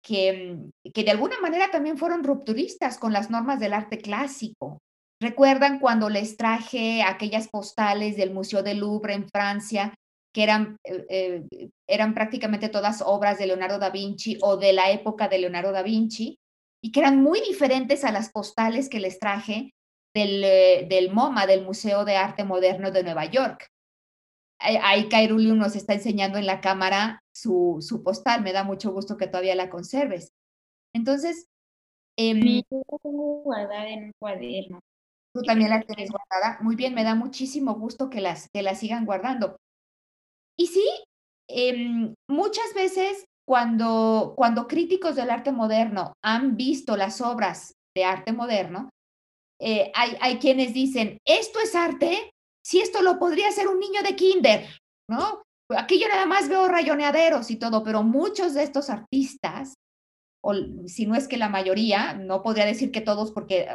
que, 0.03 0.59
que 0.93 1.05
de 1.05 1.11
alguna 1.11 1.41
manera 1.41 1.71
también 1.71 1.97
fueron 1.97 2.25
rupturistas 2.25 2.99
con 2.99 3.13
las 3.13 3.31
normas 3.31 3.61
del 3.61 3.73
arte 3.73 3.99
clásico. 3.99 4.79
¿Recuerdan 5.21 5.79
cuando 5.79 6.09
les 6.09 6.37
traje 6.37 7.03
aquellas 7.03 7.49
postales 7.49 8.17
del 8.17 8.33
Museo 8.33 8.63
del 8.63 8.79
Louvre 8.79 9.15
en 9.15 9.29
Francia, 9.29 9.95
que 10.35 10.43
eran, 10.43 10.77
eh, 10.85 11.07
eh, 11.09 11.69
eran 11.89 12.15
prácticamente 12.15 12.69
todas 12.69 13.03
obras 13.03 13.39
de 13.39 13.47
Leonardo 13.47 13.79
da 13.79 13.91
Vinci 13.91 14.39
o 14.43 14.57
de 14.57 14.73
la 14.73 14.91
época 14.91 15.29
de 15.29 15.39
Leonardo 15.39 15.71
da 15.71 15.83
Vinci, 15.83 16.37
y 16.83 16.91
que 16.91 17.01
eran 17.01 17.23
muy 17.23 17.41
diferentes 17.41 18.03
a 18.03 18.11
las 18.11 18.33
postales 18.33 18.89
que 18.89 18.99
les 18.99 19.21
traje 19.21 19.71
del, 20.15 20.43
eh, 20.43 20.87
del 20.91 21.13
MoMA, 21.13 21.47
del 21.47 21.65
Museo 21.65 22.05
de 22.05 22.17
Arte 22.17 22.43
Moderno 22.45 22.91
de 22.91 23.05
Nueva 23.05 23.27
York? 23.27 23.69
Ahí- 24.61 25.09
Kairuliu 25.09 25.55
nos 25.55 25.77
está 25.77 25.95
enseñando 25.95 26.39
en 26.39 26.47
la 26.47 26.61
cámara 26.61 27.22
su, 27.35 27.79
su 27.81 28.03
postal, 28.03 28.43
me 28.43 28.53
da 28.53 28.65
mucho 28.65 28.93
gusto 28.93 29.17
que 29.17 29.27
todavía 29.27 29.55
la 29.55 29.71
conserves. 29.71 30.33
Entonces, 30.95 31.47
tengo 32.17 33.43
guardada 33.43 33.89
en 33.89 34.05
un 34.05 34.13
cuaderno. 34.19 34.81
Tú 35.35 35.43
también 35.43 35.71
la 35.71 35.81
tienes 35.81 36.11
guardada. 36.11 36.59
Muy 36.61 36.77
bien, 36.77 36.95
me 36.95 37.05
da 37.05 37.15
muchísimo 37.15 37.75
gusto 37.75 38.11
que 38.11 38.21
las, 38.21 38.49
que 38.53 38.63
las 38.63 38.81
sigan 38.81 39.07
guardando. 39.07 39.57
Y 40.59 40.67
sí, 40.67 40.85
em, 41.49 42.15
muchas 42.29 42.75
veces 42.75 43.25
cuando, 43.47 44.35
cuando 44.37 44.69
críticos 44.69 45.17
del 45.17 45.31
arte 45.31 45.51
moderno 45.53 46.13
han 46.23 46.57
visto 46.57 46.97
las 46.97 47.21
obras 47.21 47.75
de 47.97 48.05
arte 48.05 48.33
moderno, 48.33 48.91
eh, 49.59 49.91
hay, 49.95 50.17
hay 50.21 50.39
quienes 50.39 50.75
dicen, 50.75 51.19
esto 51.27 51.61
es 51.61 51.75
arte, 51.75 52.31
si 52.65 52.81
esto 52.81 53.01
lo 53.01 53.19
podría 53.19 53.49
hacer 53.49 53.69
un 53.69 53.81
niño 53.81 54.03
de 54.03 54.17
kinder, 54.17 54.67
¿no? 55.09 55.43
Aquí 55.77 56.01
yo 56.01 56.09
nada 56.09 56.27
más 56.27 56.49
veo 56.49 56.69
rayoneaderos 56.69 57.51
y 57.51 57.57
todo, 57.57 57.83
pero 57.83 58.03
muchos 58.03 58.55
de 58.55 58.63
estos 58.63 58.91
artistas, 58.91 59.75
o 60.45 60.55
si 60.87 61.07
no 61.07 61.15
es 61.15 61.29
que 61.29 61.37
la 61.37 61.49
mayoría, 61.49 62.15
no 62.15 62.43
podría 62.43 62.67
decir 62.67 62.91
que 62.91 63.01
todos 63.01 63.33
porque 63.33 63.69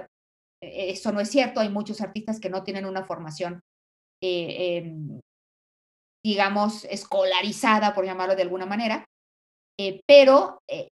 eh, 0.61 0.89
eso 0.91 1.11
no 1.11 1.19
es 1.19 1.29
cierto, 1.29 1.59
hay 1.59 1.69
muchos 1.69 2.01
artistas 2.01 2.39
que 2.39 2.49
no 2.49 2.63
tienen 2.63 2.85
una 2.85 3.05
formación, 3.05 3.61
eh, 4.21 4.77
em, 4.77 5.19
digamos, 6.23 6.85
escolarizada, 6.85 7.93
por 7.93 8.05
llamarlo 8.05 8.35
de 8.35 8.41
alguna 8.41 8.65
manera, 8.65 9.05
eh, 9.79 10.01
pero 10.07 10.59
eh, 10.67 10.89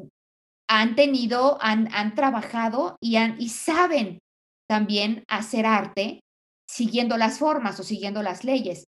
han 0.69 0.95
tenido, 0.95 1.57
han, 1.61 1.93
han 1.93 2.15
trabajado 2.15 2.97
y, 3.01 3.17
han, 3.17 3.39
y 3.39 3.49
saben 3.49 4.19
también 4.69 5.23
hacer 5.27 5.65
arte 5.65 6.21
siguiendo 6.69 7.17
las 7.17 7.39
formas 7.39 7.79
o 7.79 7.83
siguiendo 7.83 8.21
las 8.23 8.43
leyes 8.43 8.85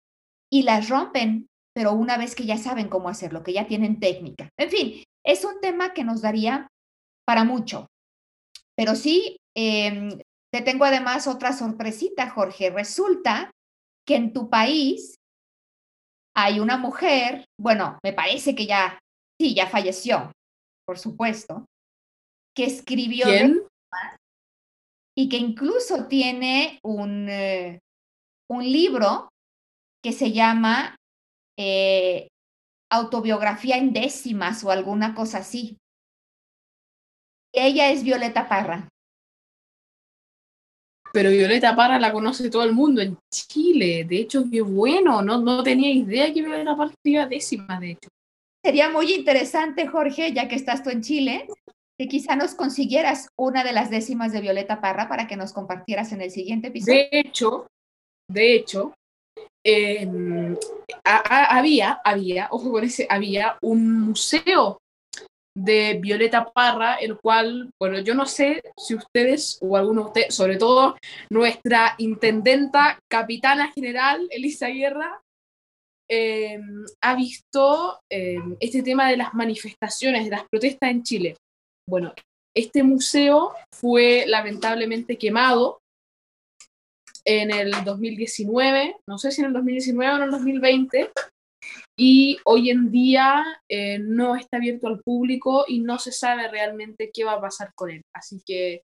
y 0.51 0.63
las 0.63 0.89
rompen, 0.89 1.47
pero 1.73 1.93
una 1.93 2.17
vez 2.17 2.35
que 2.35 2.45
ya 2.45 2.57
saben 2.57 2.89
cómo 2.89 3.09
hacerlo, 3.09 3.43
que 3.43 3.53
ya 3.53 3.67
tienen 3.67 3.99
técnica. 3.99 4.49
En 4.59 4.69
fin, 4.69 5.03
es 5.25 5.45
un 5.45 5.59
tema 5.61 5.93
que 5.93 6.03
nos 6.03 6.21
daría 6.21 6.67
para 7.25 7.43
mucho. 7.43 7.87
Pero 8.75 8.95
sí, 8.95 9.37
em, 9.55 10.19
te 10.51 10.61
tengo 10.61 10.85
además 10.85 11.27
otra 11.27 11.53
sorpresita, 11.53 12.29
Jorge. 12.29 12.69
Resulta 12.69 13.51
que 14.05 14.15
en 14.15 14.33
tu 14.33 14.49
país 14.49 15.15
hay 16.35 16.59
una 16.59 16.77
mujer, 16.77 17.45
bueno, 17.59 17.99
me 18.03 18.13
parece 18.13 18.55
que 18.55 18.65
ya, 18.65 18.99
sí, 19.39 19.53
ya 19.53 19.67
falleció, 19.67 20.31
por 20.85 20.97
supuesto, 20.97 21.65
que 22.55 22.65
escribió 22.65 23.27
y 25.15 25.29
que 25.29 25.37
incluso 25.37 26.07
tiene 26.07 26.79
un, 26.83 27.27
eh, 27.29 27.79
un 28.49 28.63
libro 28.63 29.29
que 30.03 30.13
se 30.13 30.31
llama 30.31 30.95
eh, 31.57 32.27
Autobiografía 32.93 33.77
en 33.77 33.93
décimas 33.93 34.65
o 34.65 34.69
alguna 34.69 35.15
cosa 35.15 35.37
así. 35.37 35.77
Ella 37.53 37.89
es 37.89 38.03
Violeta 38.03 38.49
Parra. 38.49 38.89
Pero 41.13 41.29
Violeta 41.29 41.73
Parra 41.73 41.99
la 41.99 42.11
conoce 42.11 42.49
todo 42.49 42.65
el 42.65 42.73
mundo 42.73 43.01
en 43.01 43.17
Chile. 43.33 44.03
De 44.03 44.17
hecho, 44.17 44.43
qué 44.51 44.61
bueno. 44.61 45.21
No, 45.21 45.39
no 45.39 45.63
tenía 45.63 45.89
idea 45.89 46.33
que 46.33 46.41
Violeta 46.41 46.75
Parra 46.75 46.93
iba 47.05 47.25
décima, 47.27 47.79
de 47.79 47.91
hecho. 47.91 48.09
sería 48.63 48.89
muy 48.89 49.13
interesante, 49.13 49.87
Jorge, 49.87 50.33
ya 50.33 50.49
que 50.49 50.55
estás 50.55 50.83
tú 50.83 50.89
en 50.89 51.01
Chile, 51.01 51.47
que 51.97 52.09
quizá 52.09 52.35
nos 52.35 52.55
consiguieras 52.55 53.29
una 53.37 53.63
de 53.63 53.71
las 53.71 53.89
décimas 53.89 54.33
de 54.33 54.41
Violeta 54.41 54.81
Parra 54.81 55.07
para 55.07 55.27
que 55.27 55.37
nos 55.37 55.53
compartieras 55.53 56.11
en 56.11 56.21
el 56.21 56.31
siguiente 56.31 56.67
episodio. 56.67 56.93
De 56.93 57.09
hecho, 57.11 57.67
de 58.29 58.55
hecho, 58.55 58.93
a- 61.03 61.57
había, 61.57 62.01
había, 62.03 62.47
ojo 62.51 62.71
con 62.71 62.83
ese, 62.83 63.07
había 63.09 63.57
un 63.61 64.01
museo 64.01 64.79
de 65.55 65.99
Violeta 66.01 66.45
Parra, 66.45 66.95
el 66.95 67.17
cual, 67.19 67.71
bueno, 67.79 67.99
yo 67.99 68.15
no 68.15 68.25
sé 68.25 68.63
si 68.77 68.95
ustedes 68.95 69.59
o 69.61 69.75
alguno 69.75 70.01
de 70.01 70.07
ustedes, 70.07 70.35
sobre 70.35 70.57
todo 70.57 70.95
nuestra 71.29 71.95
intendenta, 71.97 72.99
capitana 73.11 73.71
general, 73.73 74.27
Elisa 74.31 74.67
Guerra, 74.67 75.21
eh, 76.09 76.59
ha 77.03 77.15
visto 77.15 77.99
eh, 78.09 78.39
este 78.59 78.83
tema 78.83 79.09
de 79.09 79.17
las 79.17 79.33
manifestaciones, 79.33 80.25
de 80.25 80.31
las 80.31 80.43
protestas 80.49 80.89
en 80.89 81.03
Chile. 81.03 81.37
Bueno, 81.89 82.13
este 82.55 82.83
museo 82.83 83.53
fue 83.73 84.25
lamentablemente 84.27 85.17
quemado 85.17 85.80
en 87.25 87.51
el 87.51 87.71
2019, 87.83 88.97
no 89.07 89.17
sé 89.17 89.31
si 89.31 89.41
en 89.41 89.47
el 89.47 89.53
2019 89.53 90.13
o 90.13 90.17
en 90.17 90.23
el 90.23 90.31
2020, 90.31 91.11
y 91.97 92.37
hoy 92.45 92.69
en 92.69 92.91
día 92.91 93.43
eh, 93.69 93.99
no 93.99 94.35
está 94.35 94.57
abierto 94.57 94.87
al 94.87 94.99
público 95.01 95.65
y 95.67 95.79
no 95.79 95.99
se 95.99 96.11
sabe 96.11 96.47
realmente 96.47 97.11
qué 97.13 97.23
va 97.23 97.33
a 97.33 97.41
pasar 97.41 97.71
con 97.75 97.91
él. 97.91 98.01
Así 98.15 98.41
que 98.45 98.81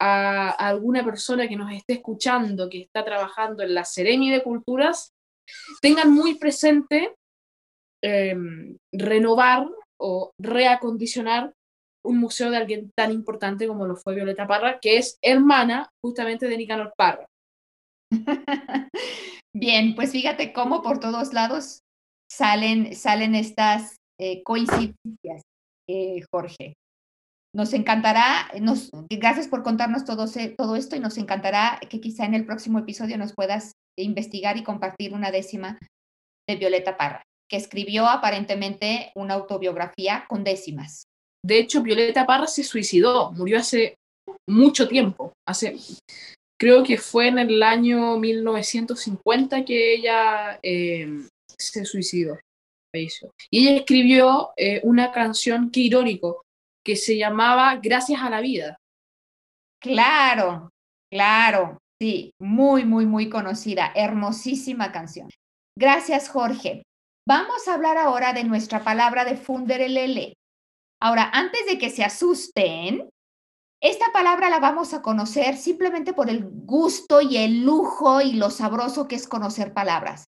a, 0.00 0.50
a 0.50 0.68
alguna 0.68 1.04
persona 1.04 1.48
que 1.48 1.56
nos 1.56 1.72
esté 1.72 1.94
escuchando, 1.94 2.70
que 2.70 2.82
está 2.82 3.04
trabajando 3.04 3.62
en 3.62 3.74
la 3.74 3.84
Seremi 3.84 4.30
de 4.30 4.42
Culturas, 4.42 5.10
tengan 5.82 6.12
muy 6.12 6.36
presente 6.36 7.14
eh, 8.02 8.36
renovar 8.92 9.68
o 10.00 10.30
reacondicionar 10.40 11.52
un 12.04 12.18
museo 12.18 12.50
de 12.50 12.56
alguien 12.56 12.92
tan 12.96 13.12
importante 13.12 13.66
como 13.66 13.86
lo 13.86 13.96
fue 13.96 14.14
Violeta 14.14 14.46
Parra, 14.46 14.78
que 14.80 14.96
es 14.96 15.18
hermana 15.20 15.90
justamente 16.02 16.46
de 16.46 16.56
Nicanor 16.56 16.92
Parra. 16.96 17.26
Bien, 19.54 19.94
pues 19.94 20.12
fíjate 20.12 20.52
cómo 20.52 20.82
por 20.82 21.00
todos 21.00 21.32
lados 21.32 21.80
salen, 22.30 22.94
salen 22.94 23.34
estas 23.34 23.96
eh, 24.20 24.42
coincidencias, 24.42 25.42
eh, 25.88 26.22
Jorge. 26.30 26.74
Nos 27.54 27.72
encantará, 27.72 28.50
nos, 28.60 28.90
gracias 29.10 29.48
por 29.48 29.62
contarnos 29.62 30.04
todo, 30.04 30.26
todo 30.56 30.76
esto 30.76 30.96
y 30.96 31.00
nos 31.00 31.16
encantará 31.16 31.80
que 31.88 32.00
quizá 32.00 32.24
en 32.24 32.34
el 32.34 32.44
próximo 32.44 32.78
episodio 32.78 33.16
nos 33.16 33.34
puedas 33.34 33.72
investigar 33.98 34.56
y 34.56 34.64
compartir 34.64 35.14
una 35.14 35.30
décima 35.30 35.78
de 36.48 36.56
Violeta 36.56 36.96
Parra, 36.96 37.22
que 37.50 37.56
escribió 37.56 38.06
aparentemente 38.06 39.12
una 39.16 39.34
autobiografía 39.34 40.26
con 40.28 40.44
décimas. 40.44 41.04
De 41.44 41.58
hecho, 41.58 41.82
Violeta 41.82 42.26
Parra 42.26 42.46
se 42.46 42.64
suicidó, 42.64 43.32
murió 43.32 43.58
hace 43.58 43.94
mucho 44.46 44.88
tiempo, 44.88 45.32
hace, 45.48 45.76
creo 46.58 46.82
que 46.82 46.98
fue 46.98 47.28
en 47.28 47.38
el 47.38 47.62
año 47.62 48.18
1950 48.18 49.64
que 49.64 49.94
ella 49.94 50.58
eh, 50.62 51.28
se 51.56 51.84
suicidó. 51.84 52.38
Y 53.50 53.68
ella 53.68 53.76
escribió 53.80 54.50
eh, 54.56 54.80
una 54.82 55.12
canción, 55.12 55.70
que 55.70 55.80
irónico, 55.80 56.44
que 56.84 56.96
se 56.96 57.16
llamaba 57.16 57.76
Gracias 57.76 58.20
a 58.22 58.30
la 58.30 58.40
vida. 58.40 58.78
Claro, 59.80 60.70
claro, 61.10 61.78
sí, 62.00 62.32
muy, 62.40 62.84
muy, 62.84 63.06
muy 63.06 63.28
conocida, 63.28 63.92
hermosísima 63.94 64.90
canción. 64.90 65.28
Gracias, 65.78 66.28
Jorge. 66.28 66.82
Vamos 67.26 67.68
a 67.68 67.74
hablar 67.74 67.98
ahora 67.98 68.32
de 68.32 68.42
nuestra 68.42 68.82
palabra 68.82 69.24
de 69.24 69.36
funderelele. 69.36 70.34
Ahora, 71.00 71.30
antes 71.32 71.66
de 71.66 71.78
que 71.78 71.90
se 71.90 72.02
asusten, 72.02 73.08
esta 73.80 74.06
palabra 74.12 74.50
la 74.50 74.58
vamos 74.58 74.92
a 74.92 75.02
conocer 75.02 75.56
simplemente 75.56 76.12
por 76.12 76.28
el 76.28 76.44
gusto 76.44 77.20
y 77.20 77.36
el 77.36 77.62
lujo 77.62 78.20
y 78.20 78.32
lo 78.32 78.50
sabroso 78.50 79.06
que 79.06 79.14
es 79.14 79.28
conocer 79.28 79.72
palabras. 79.72 80.24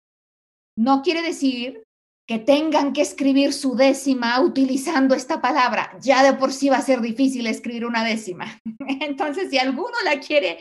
No 0.77 1.03
quiere 1.03 1.23
decir 1.23 1.85
que 2.29 2.41
tengan 2.41 2.93
que 2.93 3.03
escribir 3.03 3.53
su 3.53 3.77
décima 3.77 4.41
utilizando 4.41 5.15
esta 5.15 5.41
palabra. 5.41 5.97
Ya 6.01 6.25
de 6.25 6.37
por 6.37 6.53
sí 6.53 6.69
va 6.69 6.79
a 6.79 6.83
ser 6.83 7.01
difícil 7.01 7.47
escribir 7.47 7.87
una 7.87 8.03
décima. 8.03 8.61
Entonces, 9.01 9.49
si 9.49 9.59
alguno 9.59 9.95
la 10.05 10.19
quiere 10.19 10.59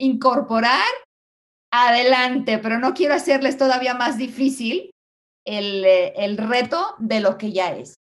incorporar, 0.00 0.84
adelante, 1.72 2.58
pero 2.58 2.78
no 2.78 2.94
quiero 2.94 3.14
hacerles 3.14 3.56
todavía 3.56 3.94
más 3.94 4.18
difícil 4.18 4.90
el, 5.46 5.84
eh, 5.84 6.14
el 6.16 6.36
reto 6.36 6.96
de 6.98 7.20
lo 7.20 7.38
que 7.38 7.52
ya 7.52 7.76
es. 7.76 7.94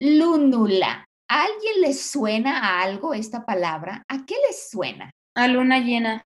Lúnula. 0.00 1.07
¿A 1.30 1.42
alguien 1.42 1.82
le 1.82 1.92
suena 1.92 2.58
a 2.58 2.82
algo 2.82 3.12
esta 3.12 3.44
palabra? 3.44 4.02
¿A 4.08 4.24
qué 4.24 4.34
les 4.46 4.70
suena? 4.70 5.10
A 5.34 5.46
luna 5.46 5.78
llena. 5.78 6.24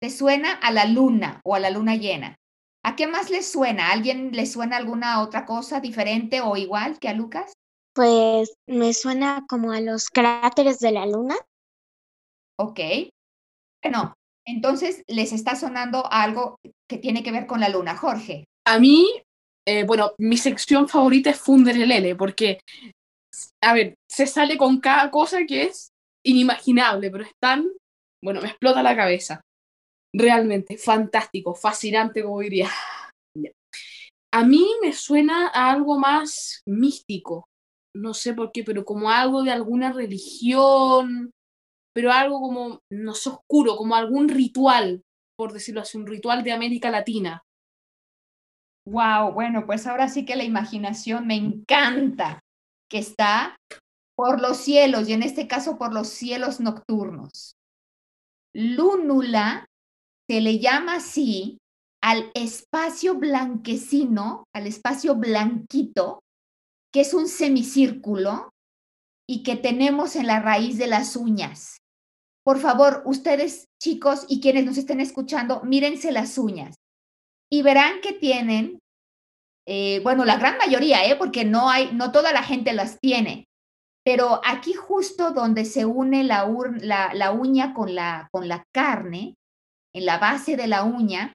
¿Te 0.00 0.08
suena 0.10 0.52
a 0.54 0.72
la 0.72 0.86
luna 0.86 1.40
o 1.44 1.54
a 1.54 1.60
la 1.60 1.70
luna 1.70 1.96
llena? 1.96 2.36
¿A 2.82 2.96
qué 2.96 3.06
más 3.06 3.30
les 3.30 3.50
suena? 3.50 3.88
¿A 3.88 3.92
alguien 3.92 4.32
le 4.32 4.46
suena 4.46 4.76
alguna 4.76 5.20
otra 5.22 5.44
cosa 5.44 5.80
diferente 5.80 6.40
o 6.40 6.56
igual 6.56 6.98
que 6.98 7.08
a 7.08 7.14
Lucas? 7.14 7.52
Pues 7.94 8.54
me 8.66 8.94
suena 8.94 9.44
como 9.48 9.72
a 9.72 9.80
los 9.80 10.08
cráteres 10.08 10.78
de 10.78 10.92
la 10.92 11.06
luna. 11.06 11.34
Ok. 12.58 12.80
Bueno, 13.82 14.14
entonces 14.46 15.02
les 15.08 15.32
está 15.32 15.56
sonando 15.56 16.10
algo 16.10 16.58
que 16.88 16.98
tiene 16.98 17.22
que 17.22 17.32
ver 17.32 17.46
con 17.46 17.60
la 17.60 17.68
luna. 17.68 17.96
Jorge. 17.96 18.44
A 18.66 18.78
mí, 18.78 19.06
eh, 19.66 19.84
bueno, 19.84 20.12
mi 20.18 20.36
sección 20.36 20.88
favorita 20.88 21.30
es 21.30 21.40
Funderelele, 21.40 22.16
porque, 22.16 22.60
a 23.62 23.74
ver, 23.74 23.94
se 24.10 24.26
sale 24.26 24.56
con 24.56 24.80
cada 24.80 25.10
cosa 25.10 25.44
que 25.46 25.64
es 25.64 25.90
inimaginable, 26.24 27.10
pero 27.10 27.24
es 27.24 27.32
tan, 27.40 27.66
bueno, 28.22 28.40
me 28.40 28.48
explota 28.48 28.82
la 28.82 28.96
cabeza. 28.96 29.40
Realmente, 30.14 30.78
fantástico, 30.78 31.54
fascinante, 31.54 32.22
como 32.22 32.40
diría. 32.40 32.70
A 34.32 34.44
mí 34.44 34.66
me 34.82 34.92
suena 34.92 35.48
a 35.48 35.70
algo 35.70 35.98
más 35.98 36.60
místico, 36.66 37.46
no 37.94 38.12
sé 38.12 38.34
por 38.34 38.52
qué, 38.52 38.64
pero 38.64 38.84
como 38.84 39.10
algo 39.10 39.42
de 39.42 39.50
alguna 39.50 39.92
religión, 39.92 41.30
pero 41.94 42.12
algo 42.12 42.40
como, 42.40 42.80
no 42.92 43.14
sé, 43.14 43.30
oscuro, 43.30 43.76
como 43.76 43.94
algún 43.94 44.28
ritual, 44.28 45.02
por 45.38 45.52
decirlo 45.52 45.80
así, 45.80 45.96
un 45.96 46.06
ritual 46.06 46.42
de 46.44 46.52
América 46.52 46.90
Latina. 46.90 47.42
Wow, 48.86 49.32
bueno, 49.32 49.64
pues 49.66 49.86
ahora 49.86 50.08
sí 50.08 50.24
que 50.24 50.36
la 50.36 50.44
imaginación 50.44 51.26
me 51.26 51.36
encanta 51.36 52.40
que 52.90 52.98
está 52.98 53.56
por 54.16 54.40
los 54.40 54.56
cielos 54.56 55.08
y 55.08 55.12
en 55.12 55.22
este 55.22 55.46
caso 55.46 55.78
por 55.78 55.92
los 55.92 56.08
cielos 56.08 56.60
nocturnos. 56.60 57.56
Lúnula 58.54 59.66
se 60.28 60.40
le 60.40 60.58
llama 60.58 60.96
así 60.96 61.58
al 62.02 62.30
espacio 62.34 63.14
blanquecino, 63.14 64.44
al 64.54 64.66
espacio 64.66 65.16
blanquito, 65.16 66.20
que 66.92 67.00
es 67.00 67.14
un 67.14 67.28
semicírculo 67.28 68.50
y 69.28 69.42
que 69.42 69.56
tenemos 69.56 70.16
en 70.16 70.26
la 70.26 70.40
raíz 70.40 70.78
de 70.78 70.86
las 70.86 71.16
uñas. 71.16 71.78
Por 72.44 72.60
favor, 72.60 73.02
ustedes 73.06 73.66
chicos 73.82 74.24
y 74.28 74.40
quienes 74.40 74.64
nos 74.64 74.78
estén 74.78 75.00
escuchando, 75.00 75.62
mírense 75.64 76.12
las 76.12 76.38
uñas 76.38 76.76
y 77.50 77.62
verán 77.62 78.00
que 78.00 78.12
tienen, 78.12 78.78
eh, 79.66 80.00
bueno, 80.04 80.24
la 80.24 80.36
gran 80.36 80.58
mayoría, 80.58 81.04
¿eh? 81.06 81.16
porque 81.16 81.44
no 81.44 81.68
hay, 81.68 81.92
no 81.92 82.12
toda 82.12 82.32
la 82.32 82.42
gente 82.42 82.72
las 82.72 83.00
tiene, 83.00 83.46
pero 84.04 84.40
aquí 84.44 84.72
justo 84.72 85.32
donde 85.32 85.64
se 85.64 85.84
une 85.84 86.22
la, 86.22 86.44
uña 86.44 87.74
con 87.74 87.94
la, 87.96 88.30
carne, 88.72 89.34
en 89.92 90.06
la 90.06 90.18
base 90.18 90.56
de 90.56 90.68
la 90.68 90.84
uña, 90.84 91.32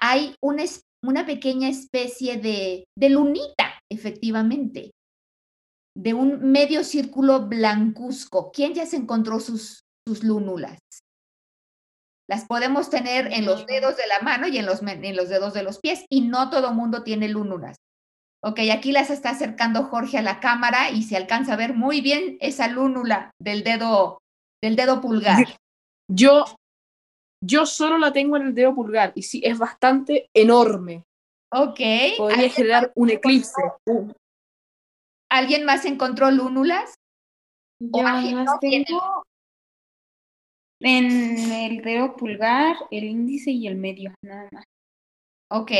hay 0.00 0.36
una 0.40 1.26
pequeña 1.26 1.68
especie 1.68 2.36
de, 2.36 2.84
de 2.96 3.08
lunita, 3.10 3.80
efectivamente, 3.90 4.92
de 5.96 6.14
un 6.14 6.52
medio 6.52 6.84
círculo 6.84 7.48
blancuzco. 7.48 8.52
¿Quién 8.52 8.74
ya 8.74 8.86
se 8.86 8.96
encontró 8.96 9.40
sus, 9.40 9.80
sus 10.06 10.22
lúnulas? 10.22 10.78
Las 12.28 12.46
podemos 12.46 12.90
tener 12.90 13.32
en 13.32 13.44
los 13.44 13.66
dedos 13.66 13.96
de 13.96 14.06
la 14.06 14.20
mano 14.20 14.48
y 14.48 14.58
en 14.58 14.66
los, 14.66 14.82
en 14.82 15.16
los 15.16 15.28
dedos 15.28 15.52
de 15.52 15.62
los 15.62 15.78
pies, 15.78 16.04
y 16.08 16.22
no 16.22 16.50
todo 16.50 16.72
mundo 16.72 17.02
tiene 17.02 17.28
lúnulas. 17.28 17.76
Ok, 18.42 18.60
aquí 18.72 18.92
las 18.92 19.08
está 19.08 19.30
acercando 19.30 19.84
Jorge 19.84 20.18
a 20.18 20.22
la 20.22 20.38
cámara 20.38 20.90
y 20.90 21.02
se 21.02 21.16
alcanza 21.16 21.54
a 21.54 21.56
ver 21.56 21.74
muy 21.74 22.02
bien 22.02 22.36
esa 22.40 22.68
lúnula 22.68 23.30
del 23.40 23.64
dedo, 23.64 24.20
del 24.62 24.76
dedo 24.76 25.00
pulgar. 25.00 25.58
Yo, 26.10 26.44
yo 27.42 27.64
solo 27.64 27.96
la 27.96 28.12
tengo 28.12 28.36
en 28.36 28.48
el 28.48 28.54
dedo 28.54 28.74
pulgar 28.74 29.12
y 29.14 29.22
sí, 29.22 29.40
es 29.44 29.58
bastante 29.58 30.28
enorme. 30.34 31.04
Ok, 31.50 31.80
Podría 32.18 32.34
¿alguien, 32.34 32.50
generar 32.50 32.92
un 32.94 33.10
eclipse. 33.10 33.62
alguien 35.30 35.64
más 35.64 35.86
encontró 35.86 36.30
lúnulas? 36.30 36.94
Yo 37.80 38.02
las 38.02 38.60
tengo 38.60 39.23
en 40.84 41.50
el 41.50 41.82
dedo 41.82 42.14
pulgar, 42.14 42.76
el 42.90 43.04
índice 43.04 43.50
y 43.50 43.66
el 43.66 43.76
medio, 43.76 44.14
nada 44.22 44.48
más. 44.52 44.64
Ok. 45.50 45.72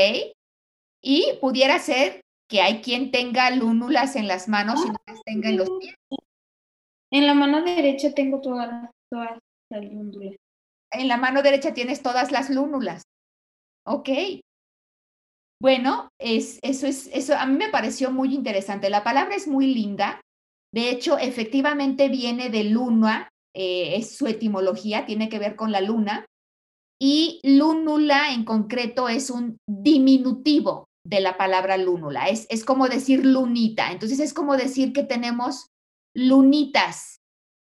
Y 1.01 1.37
pudiera 1.39 1.77
ser 1.79 2.21
que 2.49 2.61
hay 2.61 2.81
quien 2.81 3.11
tenga 3.11 3.49
lúnulas 3.51 4.15
en 4.15 4.27
las 4.27 4.47
manos 4.47 4.83
y 4.85 4.89
no 4.89 4.97
las 5.07 5.21
tenga 5.23 5.49
en 5.49 5.57
los 5.57 5.69
pies. 5.79 5.95
En 7.11 7.27
la 7.27 7.33
mano 7.33 7.61
derecha 7.61 8.13
tengo 8.13 8.41
todas, 8.41 8.89
todas 9.11 9.39
las 9.71 9.85
lúndulas. 9.85 10.35
En 10.91 11.07
la 11.07 11.17
mano 11.17 11.41
derecha 11.41 11.73
tienes 11.73 12.01
todas 12.01 12.31
las 12.31 12.49
lúnulas. 12.49 13.03
Ok. 13.85 14.09
Bueno, 15.61 16.09
es, 16.19 16.59
eso 16.63 16.87
es, 16.87 17.07
eso 17.13 17.35
a 17.35 17.45
mí 17.45 17.57
me 17.57 17.69
pareció 17.69 18.11
muy 18.11 18.33
interesante. 18.33 18.89
La 18.89 19.03
palabra 19.03 19.35
es 19.35 19.47
muy 19.47 19.73
linda. 19.73 20.21
De 20.73 20.89
hecho, 20.89 21.17
efectivamente 21.17 22.09
viene 22.09 22.49
de 22.49 22.65
luna, 22.65 23.29
eh, 23.55 23.95
es 23.95 24.15
su 24.15 24.27
etimología, 24.27 25.05
tiene 25.05 25.29
que 25.29 25.39
ver 25.39 25.55
con 25.55 25.71
la 25.71 25.81
luna. 25.81 26.25
Y 27.01 27.39
lúnula 27.43 28.33
en 28.33 28.45
concreto 28.45 29.09
es 29.09 29.29
un 29.29 29.57
diminutivo 29.67 30.85
de 31.05 31.19
la 31.19 31.37
palabra 31.37 31.77
lúnula. 31.77 32.27
Es, 32.27 32.47
es 32.49 32.63
como 32.63 32.87
decir 32.87 33.25
lunita. 33.25 33.91
Entonces 33.91 34.19
es 34.19 34.33
como 34.33 34.57
decir 34.57 34.93
que 34.93 35.03
tenemos 35.03 35.67
lunitas 36.15 37.17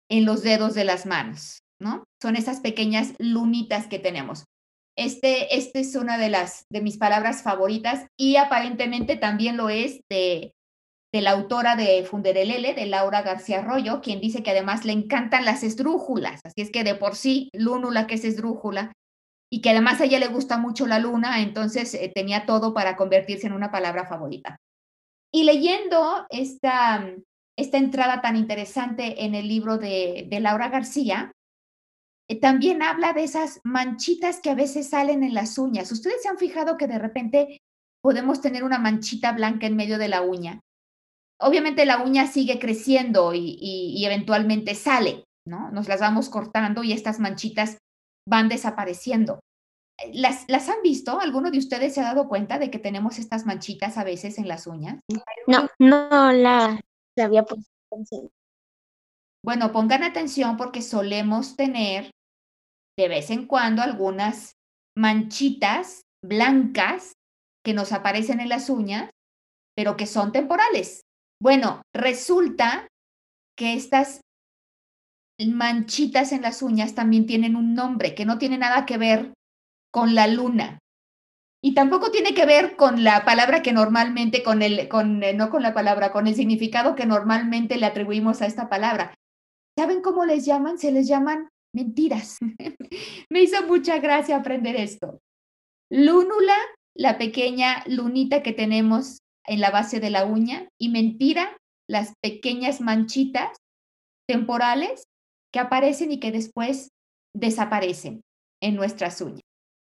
en 0.09 0.25
los 0.25 0.43
dedos 0.43 0.73
de 0.73 0.85
las 0.85 1.05
manos, 1.05 1.59
¿no? 1.81 2.03
Son 2.21 2.35
esas 2.35 2.61
pequeñas 2.61 3.13
lunitas 3.19 3.87
que 3.87 3.99
tenemos. 3.99 4.45
Este, 4.97 5.55
este 5.55 5.81
es 5.81 5.95
una 5.95 6.17
de 6.17 6.29
las 6.29 6.65
de 6.71 6.81
mis 6.81 6.97
palabras 6.97 7.43
favoritas 7.43 8.07
y 8.17 8.37
aparentemente 8.37 9.15
también 9.15 9.57
lo 9.57 9.69
es 9.69 10.01
de, 10.09 10.53
la 11.21 11.31
autora 11.31 11.75
de 11.75 12.03
Funderelele, 12.03 12.73
de 12.73 12.85
Laura 12.85 13.21
García 13.21 13.59
Arroyo, 13.59 14.01
quien 14.01 14.19
dice 14.19 14.43
que 14.43 14.51
además 14.51 14.85
le 14.85 14.93
encantan 14.93 15.45
las 15.45 15.63
esdrújulas, 15.63 16.41
así 16.43 16.61
es 16.61 16.71
que 16.71 16.83
de 16.83 16.95
por 16.95 17.15
sí, 17.15 17.49
lúnula 17.53 18.07
que 18.07 18.15
es 18.15 18.25
esdrújula, 18.25 18.91
y 19.49 19.61
que 19.61 19.69
además 19.69 20.01
a 20.01 20.05
ella 20.05 20.19
le 20.19 20.27
gusta 20.27 20.57
mucho 20.57 20.87
la 20.87 20.99
luna, 20.99 21.41
entonces 21.41 21.93
eh, 21.93 22.11
tenía 22.13 22.45
todo 22.45 22.73
para 22.73 22.95
convertirse 22.95 23.47
en 23.47 23.53
una 23.53 23.71
palabra 23.71 24.05
favorita. 24.05 24.57
Y 25.31 25.43
leyendo 25.43 26.25
esta, 26.29 27.13
esta 27.57 27.77
entrada 27.77 28.21
tan 28.21 28.35
interesante 28.35 29.23
en 29.25 29.35
el 29.35 29.47
libro 29.47 29.77
de, 29.77 30.27
de 30.29 30.39
Laura 30.39 30.69
García, 30.69 31.31
eh, 32.29 32.39
también 32.39 32.81
habla 32.81 33.13
de 33.13 33.23
esas 33.23 33.61
manchitas 33.63 34.41
que 34.41 34.49
a 34.49 34.55
veces 34.55 34.89
salen 34.89 35.23
en 35.23 35.33
las 35.33 35.57
uñas. 35.57 35.91
Ustedes 35.91 36.21
se 36.21 36.27
han 36.27 36.37
fijado 36.37 36.77
que 36.77 36.87
de 36.87 36.99
repente 36.99 37.61
podemos 38.01 38.41
tener 38.41 38.63
una 38.63 38.79
manchita 38.79 39.31
blanca 39.31 39.67
en 39.67 39.75
medio 39.75 39.97
de 39.97 40.09
la 40.09 40.21
uña. 40.21 40.59
Obviamente 41.39 41.85
la 41.85 42.01
uña 42.03 42.27
sigue 42.27 42.59
creciendo 42.59 43.33
y, 43.33 43.57
y 43.59 44.05
eventualmente 44.05 44.73
sale, 44.75 45.23
¿no? 45.47 45.71
Nos 45.71 45.87
las 45.87 45.99
vamos 45.99 46.29
cortando 46.29 46.83
y 46.83 46.93
estas 46.93 47.19
manchitas 47.19 47.77
van 48.27 48.49
desapareciendo. 48.49 49.39
¿Las, 50.13 50.45
¿Las 50.47 50.69
han 50.69 50.81
visto? 50.83 51.19
¿Alguno 51.19 51.49
de 51.49 51.57
ustedes 51.57 51.93
se 51.93 52.01
ha 52.01 52.05
dado 52.05 52.27
cuenta 52.27 52.59
de 52.59 52.69
que 52.69 52.79
tenemos 52.79 53.17
estas 53.17 53.45
manchitas 53.45 53.97
a 53.97 54.03
veces 54.03 54.37
en 54.37 54.47
las 54.47 54.67
uñas? 54.67 54.99
No, 55.47 55.67
no 55.79 56.31
la, 56.31 56.79
la 57.15 57.25
había 57.25 57.43
puesto. 57.43 57.69
atención. 57.91 58.29
Bueno, 59.43 59.71
pongan 59.71 60.03
atención 60.03 60.57
porque 60.57 60.81
solemos 60.81 61.55
tener 61.55 62.11
de 62.97 63.07
vez 63.07 63.29
en 63.29 63.47
cuando 63.47 63.81
algunas 63.81 64.53
manchitas 64.95 66.01
blancas 66.23 67.13
que 67.63 67.73
nos 67.73 67.91
aparecen 67.91 68.39
en 68.39 68.49
las 68.49 68.69
uñas, 68.69 69.09
pero 69.75 69.95
que 69.97 70.05
son 70.05 70.31
temporales. 70.31 71.01
Bueno, 71.41 71.81
resulta 71.93 72.87
que 73.57 73.73
estas 73.73 74.21
manchitas 75.39 76.31
en 76.31 76.41
las 76.41 76.61
uñas 76.61 76.95
también 76.95 77.25
tienen 77.25 77.55
un 77.55 77.75
nombre 77.75 78.15
que 78.15 78.25
no 78.25 78.37
tiene 78.37 78.57
nada 78.57 78.85
que 78.85 78.97
ver 78.97 79.33
con 79.91 80.15
la 80.15 80.27
luna. 80.27 80.79
Y 81.63 81.73
tampoco 81.73 82.11
tiene 82.11 82.33
que 82.33 82.45
ver 82.45 82.75
con 82.75 83.03
la 83.03 83.25
palabra 83.25 83.61
que 83.61 83.73
normalmente, 83.73 84.43
con 84.43 84.61
el, 84.61 84.87
con, 84.87 85.23
eh, 85.23 85.33
no 85.33 85.49
con 85.49 85.63
la 85.63 85.73
palabra, 85.73 86.11
con 86.11 86.27
el 86.27 86.35
significado 86.35 86.95
que 86.95 87.05
normalmente 87.05 87.77
le 87.77 87.85
atribuimos 87.85 88.41
a 88.41 88.45
esta 88.45 88.69
palabra. 88.69 89.15
¿Saben 89.77 90.01
cómo 90.01 90.25
les 90.25 90.45
llaman? 90.45 90.77
Se 90.77 90.91
les 90.91 91.07
llaman 91.07 91.49
mentiras. 91.73 92.37
Me 93.29 93.41
hizo 93.41 93.61
mucha 93.67 93.99
gracia 93.99 94.37
aprender 94.37 94.75
esto. 94.75 95.19
Lúnula, 95.89 96.55
la 96.95 97.17
pequeña 97.17 97.83
lunita 97.87 98.43
que 98.43 98.53
tenemos 98.53 99.19
en 99.47 99.59
la 99.61 99.71
base 99.71 99.99
de 99.99 100.09
la 100.09 100.25
uña, 100.25 100.67
y 100.79 100.89
mentira, 100.89 101.55
las 101.89 102.13
pequeñas 102.21 102.81
manchitas 102.81 103.57
temporales 104.29 105.03
que 105.53 105.59
aparecen 105.59 106.11
y 106.11 106.19
que 106.19 106.31
después 106.31 106.89
desaparecen 107.35 108.21
en 108.61 108.75
nuestras 108.75 109.21
uñas. 109.21 109.41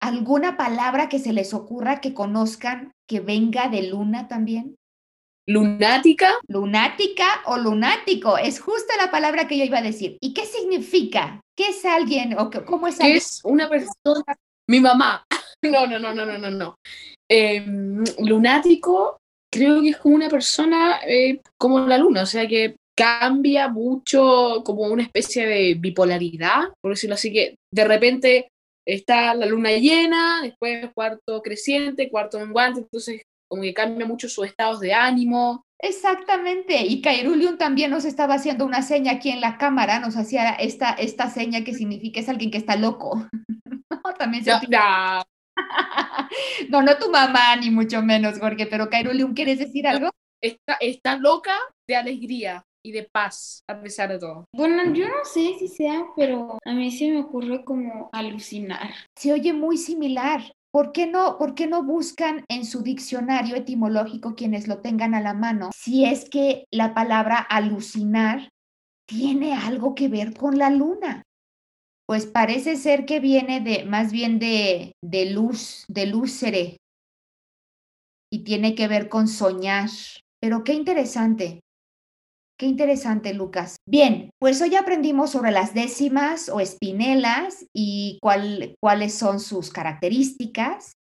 ¿Alguna 0.01 0.57
palabra 0.57 1.07
que 1.07 1.19
se 1.19 1.33
les 1.33 1.53
ocurra 1.53 2.01
que 2.01 2.13
conozcan 2.13 2.91
que 3.07 3.19
venga 3.19 3.69
de 3.69 3.83
luna 3.89 4.27
también? 4.27 4.75
Lunática, 5.47 6.29
Lunática 6.47 7.25
o 7.45 7.57
lunático, 7.57 8.37
es 8.37 8.59
justo 8.61 8.93
la 8.97 9.11
palabra 9.11 9.47
que 9.47 9.57
yo 9.57 9.65
iba 9.65 9.79
a 9.79 9.83
decir. 9.83 10.17
¿Y 10.21 10.33
qué 10.33 10.45
significa? 10.45 11.41
¿Qué 11.57 11.67
es 11.67 11.83
alguien 11.85 12.37
o 12.39 12.49
qué- 12.49 12.63
cómo 12.63 12.87
es 12.87 12.99
alguien? 12.99 13.17
es 13.17 13.41
una 13.43 13.69
persona. 13.69 14.35
Mi 14.69 14.79
mamá. 14.79 15.23
No, 15.65 15.87
no, 15.87 15.97
no, 15.97 16.13
no, 16.13 16.25
no, 16.25 16.37
no, 16.37 16.49
no. 16.51 16.75
Em, 17.31 18.03
lunático, 18.19 19.17
creo 19.53 19.81
que 19.81 19.89
es 19.89 19.97
como 19.97 20.15
una 20.15 20.29
persona 20.29 20.99
eh, 21.07 21.39
como 21.57 21.79
la 21.79 21.97
luna, 21.97 22.23
o 22.23 22.25
sea 22.25 22.47
que 22.47 22.75
cambia 22.95 23.67
mucho, 23.67 24.63
como 24.65 24.83
una 24.83 25.03
especie 25.03 25.45
de 25.45 25.75
bipolaridad, 25.75 26.69
por 26.81 26.91
decirlo 26.91 27.15
así, 27.15 27.31
que 27.31 27.55
de 27.71 27.85
repente 27.85 28.47
está 28.85 29.33
la 29.33 29.45
luna 29.45 29.71
llena, 29.71 30.41
después 30.41 30.89
cuarto 30.93 31.41
creciente, 31.41 32.09
cuarto 32.09 32.39
menguante, 32.39 32.81
entonces 32.81 33.21
como 33.49 33.63
que 33.63 33.73
cambia 33.73 34.05
mucho 34.05 34.27
sus 34.27 34.47
estados 34.47 34.79
de 34.79 34.93
ánimo. 34.93 35.63
Exactamente. 35.79 36.83
Y 36.85 37.01
Cairulium 37.01 37.57
también 37.57 37.91
nos 37.91 38.05
estaba 38.05 38.35
haciendo 38.35 38.65
una 38.65 38.81
seña 38.81 39.13
aquí 39.13 39.29
en 39.29 39.41
la 39.41 39.57
cámara, 39.57 39.99
nos 39.99 40.15
hacía 40.15 40.51
esta, 40.51 40.91
esta 40.93 41.29
seña 41.29 41.63
que 41.63 41.73
significa 41.73 42.19
es 42.19 42.29
alguien 42.29 42.51
que 42.51 42.57
está 42.57 42.75
loco. 42.75 43.27
No, 43.89 44.01
también 44.17 44.43
se 44.43 44.51
ya, 44.69 45.23
No, 46.69 46.81
no 46.81 46.97
tu 46.97 47.11
mamá, 47.11 47.55
ni 47.57 47.69
mucho 47.69 48.01
menos, 48.01 48.39
Jorge, 48.39 48.65
pero 48.65 48.89
Cairulium, 48.89 49.33
¿quieres 49.33 49.59
decir 49.59 49.85
algo? 49.87 50.09
está, 50.43 50.73
está 50.79 51.17
loca 51.17 51.55
de 51.87 51.95
alegría 51.95 52.65
y 52.85 52.91
de 52.91 53.07
paz, 53.11 53.63
a 53.67 53.81
pesar 53.81 54.09
de 54.09 54.19
todo. 54.19 54.45
Bueno, 54.53 54.93
yo 54.93 55.07
no 55.07 55.23
sé 55.23 55.55
si 55.57 55.69
sea, 55.69 56.05
pero 56.15 56.59
a 56.63 56.73
mí 56.73 56.91
se 56.91 57.09
me 57.09 57.21
ocurre 57.21 57.63
como 57.63 58.09
alucinar. 58.11 58.93
Se 59.17 59.31
oye 59.31 59.53
muy 59.53 59.77
similar. 59.77 60.41
¿Por 60.71 60.91
qué 60.91 61.05
no, 61.05 61.37
por 61.37 61.53
qué 61.53 61.67
no 61.67 61.83
buscan 61.83 62.45
en 62.49 62.65
su 62.65 62.81
diccionario 62.81 63.55
etimológico 63.55 64.33
quienes 64.35 64.67
lo 64.67 64.79
tengan 64.79 65.13
a 65.13 65.21
la 65.21 65.35
mano 65.35 65.69
si 65.71 66.03
es 66.03 66.27
que 66.27 66.65
la 66.71 66.95
palabra 66.95 67.37
alucinar 67.37 68.49
tiene 69.07 69.53
algo 69.53 69.93
que 69.93 70.07
ver 70.07 70.33
con 70.33 70.57
la 70.57 70.71
luna? 70.71 71.21
Pues 72.07 72.25
parece 72.25 72.75
ser 72.75 73.05
que 73.05 73.19
viene 73.19 73.61
de 73.61 73.85
más 73.85 74.11
bien 74.11 74.39
de, 74.39 74.93
de 75.01 75.25
luz, 75.25 75.85
de 75.87 76.05
lúcere 76.05 76.77
y 78.31 78.43
tiene 78.43 78.75
que 78.75 78.87
ver 78.87 79.09
con 79.09 79.27
soñar. 79.27 79.89
Pero 80.41 80.63
qué 80.63 80.73
interesante. 80.73 81.61
Qué 82.59 82.67
interesante, 82.67 83.33
Lucas. 83.33 83.77
Bien, 83.87 84.29
pues 84.39 84.61
hoy 84.61 84.75
aprendimos 84.75 85.31
sobre 85.31 85.51
las 85.51 85.73
décimas 85.73 86.49
o 86.49 86.59
espinelas 86.59 87.65
y 87.75 88.19
cuál- 88.21 88.75
cuáles 88.81 89.13
son 89.15 89.39
sus 89.39 89.71
características. 89.71 90.93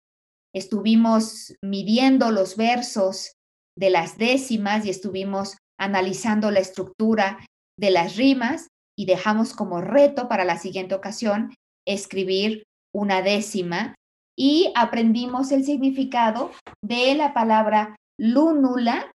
Estuvimos 0.54 1.54
midiendo 1.62 2.30
los 2.30 2.56
versos 2.56 3.32
de 3.78 3.90
las 3.90 4.18
décimas 4.18 4.86
y 4.86 4.90
estuvimos 4.90 5.56
analizando 5.80 6.50
la 6.50 6.60
estructura 6.60 7.46
de 7.78 7.90
las 7.90 8.16
rimas 8.16 8.68
y 8.96 9.06
dejamos 9.06 9.54
como 9.54 9.80
reto 9.80 10.28
para 10.28 10.44
la 10.44 10.58
siguiente 10.58 10.94
ocasión 10.94 11.54
escribir 11.86 12.64
una 12.94 13.22
décima 13.22 13.94
y 14.36 14.72
aprendimos 14.74 15.52
el 15.52 15.64
significado 15.64 16.50
de 16.82 17.14
la 17.14 17.34
palabra 17.34 17.96
lúnula 18.18 19.10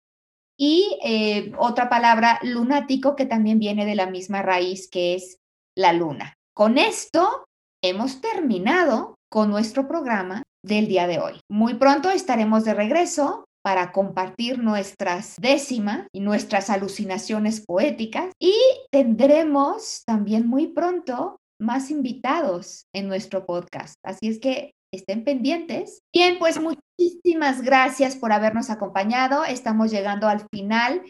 y 0.57 0.97
eh, 1.03 1.51
otra 1.57 1.89
palabra 1.89 2.39
lunático 2.41 3.15
que 3.15 3.25
también 3.25 3.59
viene 3.59 3.85
de 3.85 3.95
la 3.95 4.07
misma 4.07 4.41
raíz 4.41 4.89
que 4.89 5.15
es 5.15 5.37
la 5.75 5.93
luna. 5.93 6.33
Con 6.53 6.77
esto 6.77 7.45
hemos 7.83 8.21
terminado 8.21 9.15
con 9.29 9.49
nuestro 9.49 9.87
programa 9.87 10.43
del 10.63 10.87
día 10.87 11.07
de 11.07 11.19
hoy. 11.19 11.39
Muy 11.49 11.75
pronto 11.75 12.09
estaremos 12.09 12.63
de 12.63 12.73
regreso 12.73 13.44
para 13.65 13.91
compartir 13.91 14.59
nuestras 14.59 15.37
décimas 15.41 16.05
y 16.13 16.19
nuestras 16.19 16.69
alucinaciones 16.69 17.65
poéticas 17.65 18.29
y 18.39 18.53
tendremos 18.91 20.03
también 20.05 20.45
muy 20.45 20.67
pronto 20.67 21.39
más 21.59 21.89
invitados 21.89 22.85
en 22.93 23.07
nuestro 23.07 23.47
podcast. 23.47 23.95
Así 24.03 24.27
es 24.27 24.37
que 24.37 24.73
estén 24.93 25.23
pendientes. 25.23 26.03
Bien, 26.13 26.37
pues 26.37 26.61
muchísimas 26.61 27.63
gracias 27.63 28.15
por 28.15 28.31
habernos 28.33 28.69
acompañado. 28.69 29.43
Estamos 29.43 29.89
llegando 29.89 30.27
al 30.27 30.47
final 30.53 31.01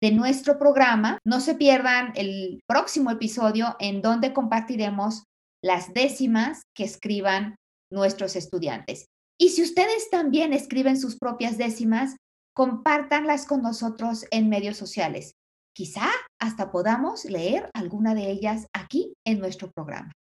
de 0.00 0.12
nuestro 0.12 0.60
programa. 0.60 1.18
No 1.24 1.40
se 1.40 1.56
pierdan 1.56 2.12
el 2.14 2.60
próximo 2.68 3.10
episodio 3.10 3.74
en 3.80 4.00
donde 4.00 4.32
compartiremos 4.32 5.24
las 5.60 5.92
décimas 5.92 6.62
que 6.72 6.84
escriban 6.84 7.56
nuestros 7.90 8.36
estudiantes. 8.36 9.06
Y 9.38 9.50
si 9.50 9.62
ustedes 9.62 10.10
también 10.10 10.52
escriben 10.52 10.98
sus 10.98 11.16
propias 11.16 11.58
décimas, 11.58 12.16
compártanlas 12.54 13.46
con 13.46 13.62
nosotros 13.62 14.24
en 14.30 14.48
medios 14.48 14.76
sociales. 14.76 15.34
Quizá 15.74 16.08
hasta 16.40 16.70
podamos 16.70 17.26
leer 17.26 17.70
alguna 17.74 18.14
de 18.14 18.30
ellas 18.30 18.66
aquí 18.72 19.12
en 19.26 19.40
nuestro 19.40 19.70
programa. 19.70 20.12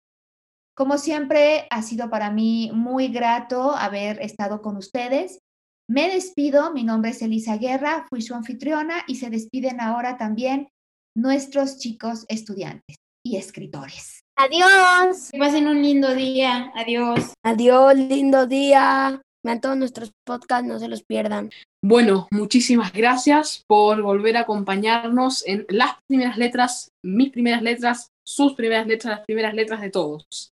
Como 0.75 0.97
siempre, 0.97 1.67
ha 1.69 1.81
sido 1.81 2.09
para 2.09 2.29
mí 2.31 2.71
muy 2.73 3.07
grato 3.07 3.71
haber 3.71 4.21
estado 4.21 4.61
con 4.61 4.75
ustedes. 4.75 5.39
Me 5.89 6.09
despido, 6.09 6.73
mi 6.73 6.83
nombre 6.83 7.11
es 7.11 7.21
Elisa 7.21 7.55
Guerra, 7.55 8.05
fui 8.09 8.21
su 8.21 8.35
anfitriona 8.35 9.03
y 9.07 9.15
se 9.15 9.29
despiden 9.29 9.79
ahora 9.79 10.17
también 10.17 10.67
nuestros 11.15 11.77
chicos 11.77 12.25
estudiantes 12.27 12.97
y 13.23 13.37
escritores. 13.37 14.24
Adiós. 14.37 15.31
Que 15.31 15.39
pasen 15.39 15.67
un 15.67 15.81
lindo 15.81 16.13
día. 16.13 16.71
Adiós. 16.75 17.33
Adiós, 17.43 17.95
lindo 17.95 18.47
día. 18.47 19.21
Vean 19.43 19.61
todos 19.61 19.77
nuestros 19.77 20.11
podcasts, 20.25 20.67
no 20.67 20.79
se 20.79 20.87
los 20.87 21.03
pierdan. 21.03 21.51
Bueno, 21.83 22.27
muchísimas 22.31 22.91
gracias 22.91 23.63
por 23.67 24.01
volver 24.01 24.37
a 24.37 24.41
acompañarnos 24.41 25.45
en 25.45 25.65
las 25.69 25.91
primeras 26.07 26.37
letras, 26.37 26.89
mis 27.03 27.31
primeras 27.31 27.61
letras, 27.61 28.09
sus 28.25 28.53
primeras 28.55 28.87
letras, 28.87 29.17
las 29.17 29.25
primeras 29.25 29.53
letras 29.53 29.81
de 29.81 29.91
todos. 29.91 30.49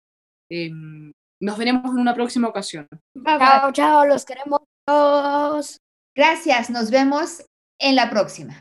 Em, 0.51 1.11
nos 1.41 1.57
veremos 1.57 1.91
en 1.91 2.01
una 2.01 2.15
próxima 2.15 2.49
ocasión. 2.49 2.87
Bye 3.15 3.39
bye. 3.39 3.47
Chao, 3.47 3.73
chao, 3.73 4.07
los 4.07 4.27
queremos 4.27 4.61
todos. 4.87 5.79
Gracias, 6.15 6.69
nos 6.69 6.91
vemos 6.91 7.47
en 7.81 7.97
la 7.97 8.11
próxima. 8.11 8.61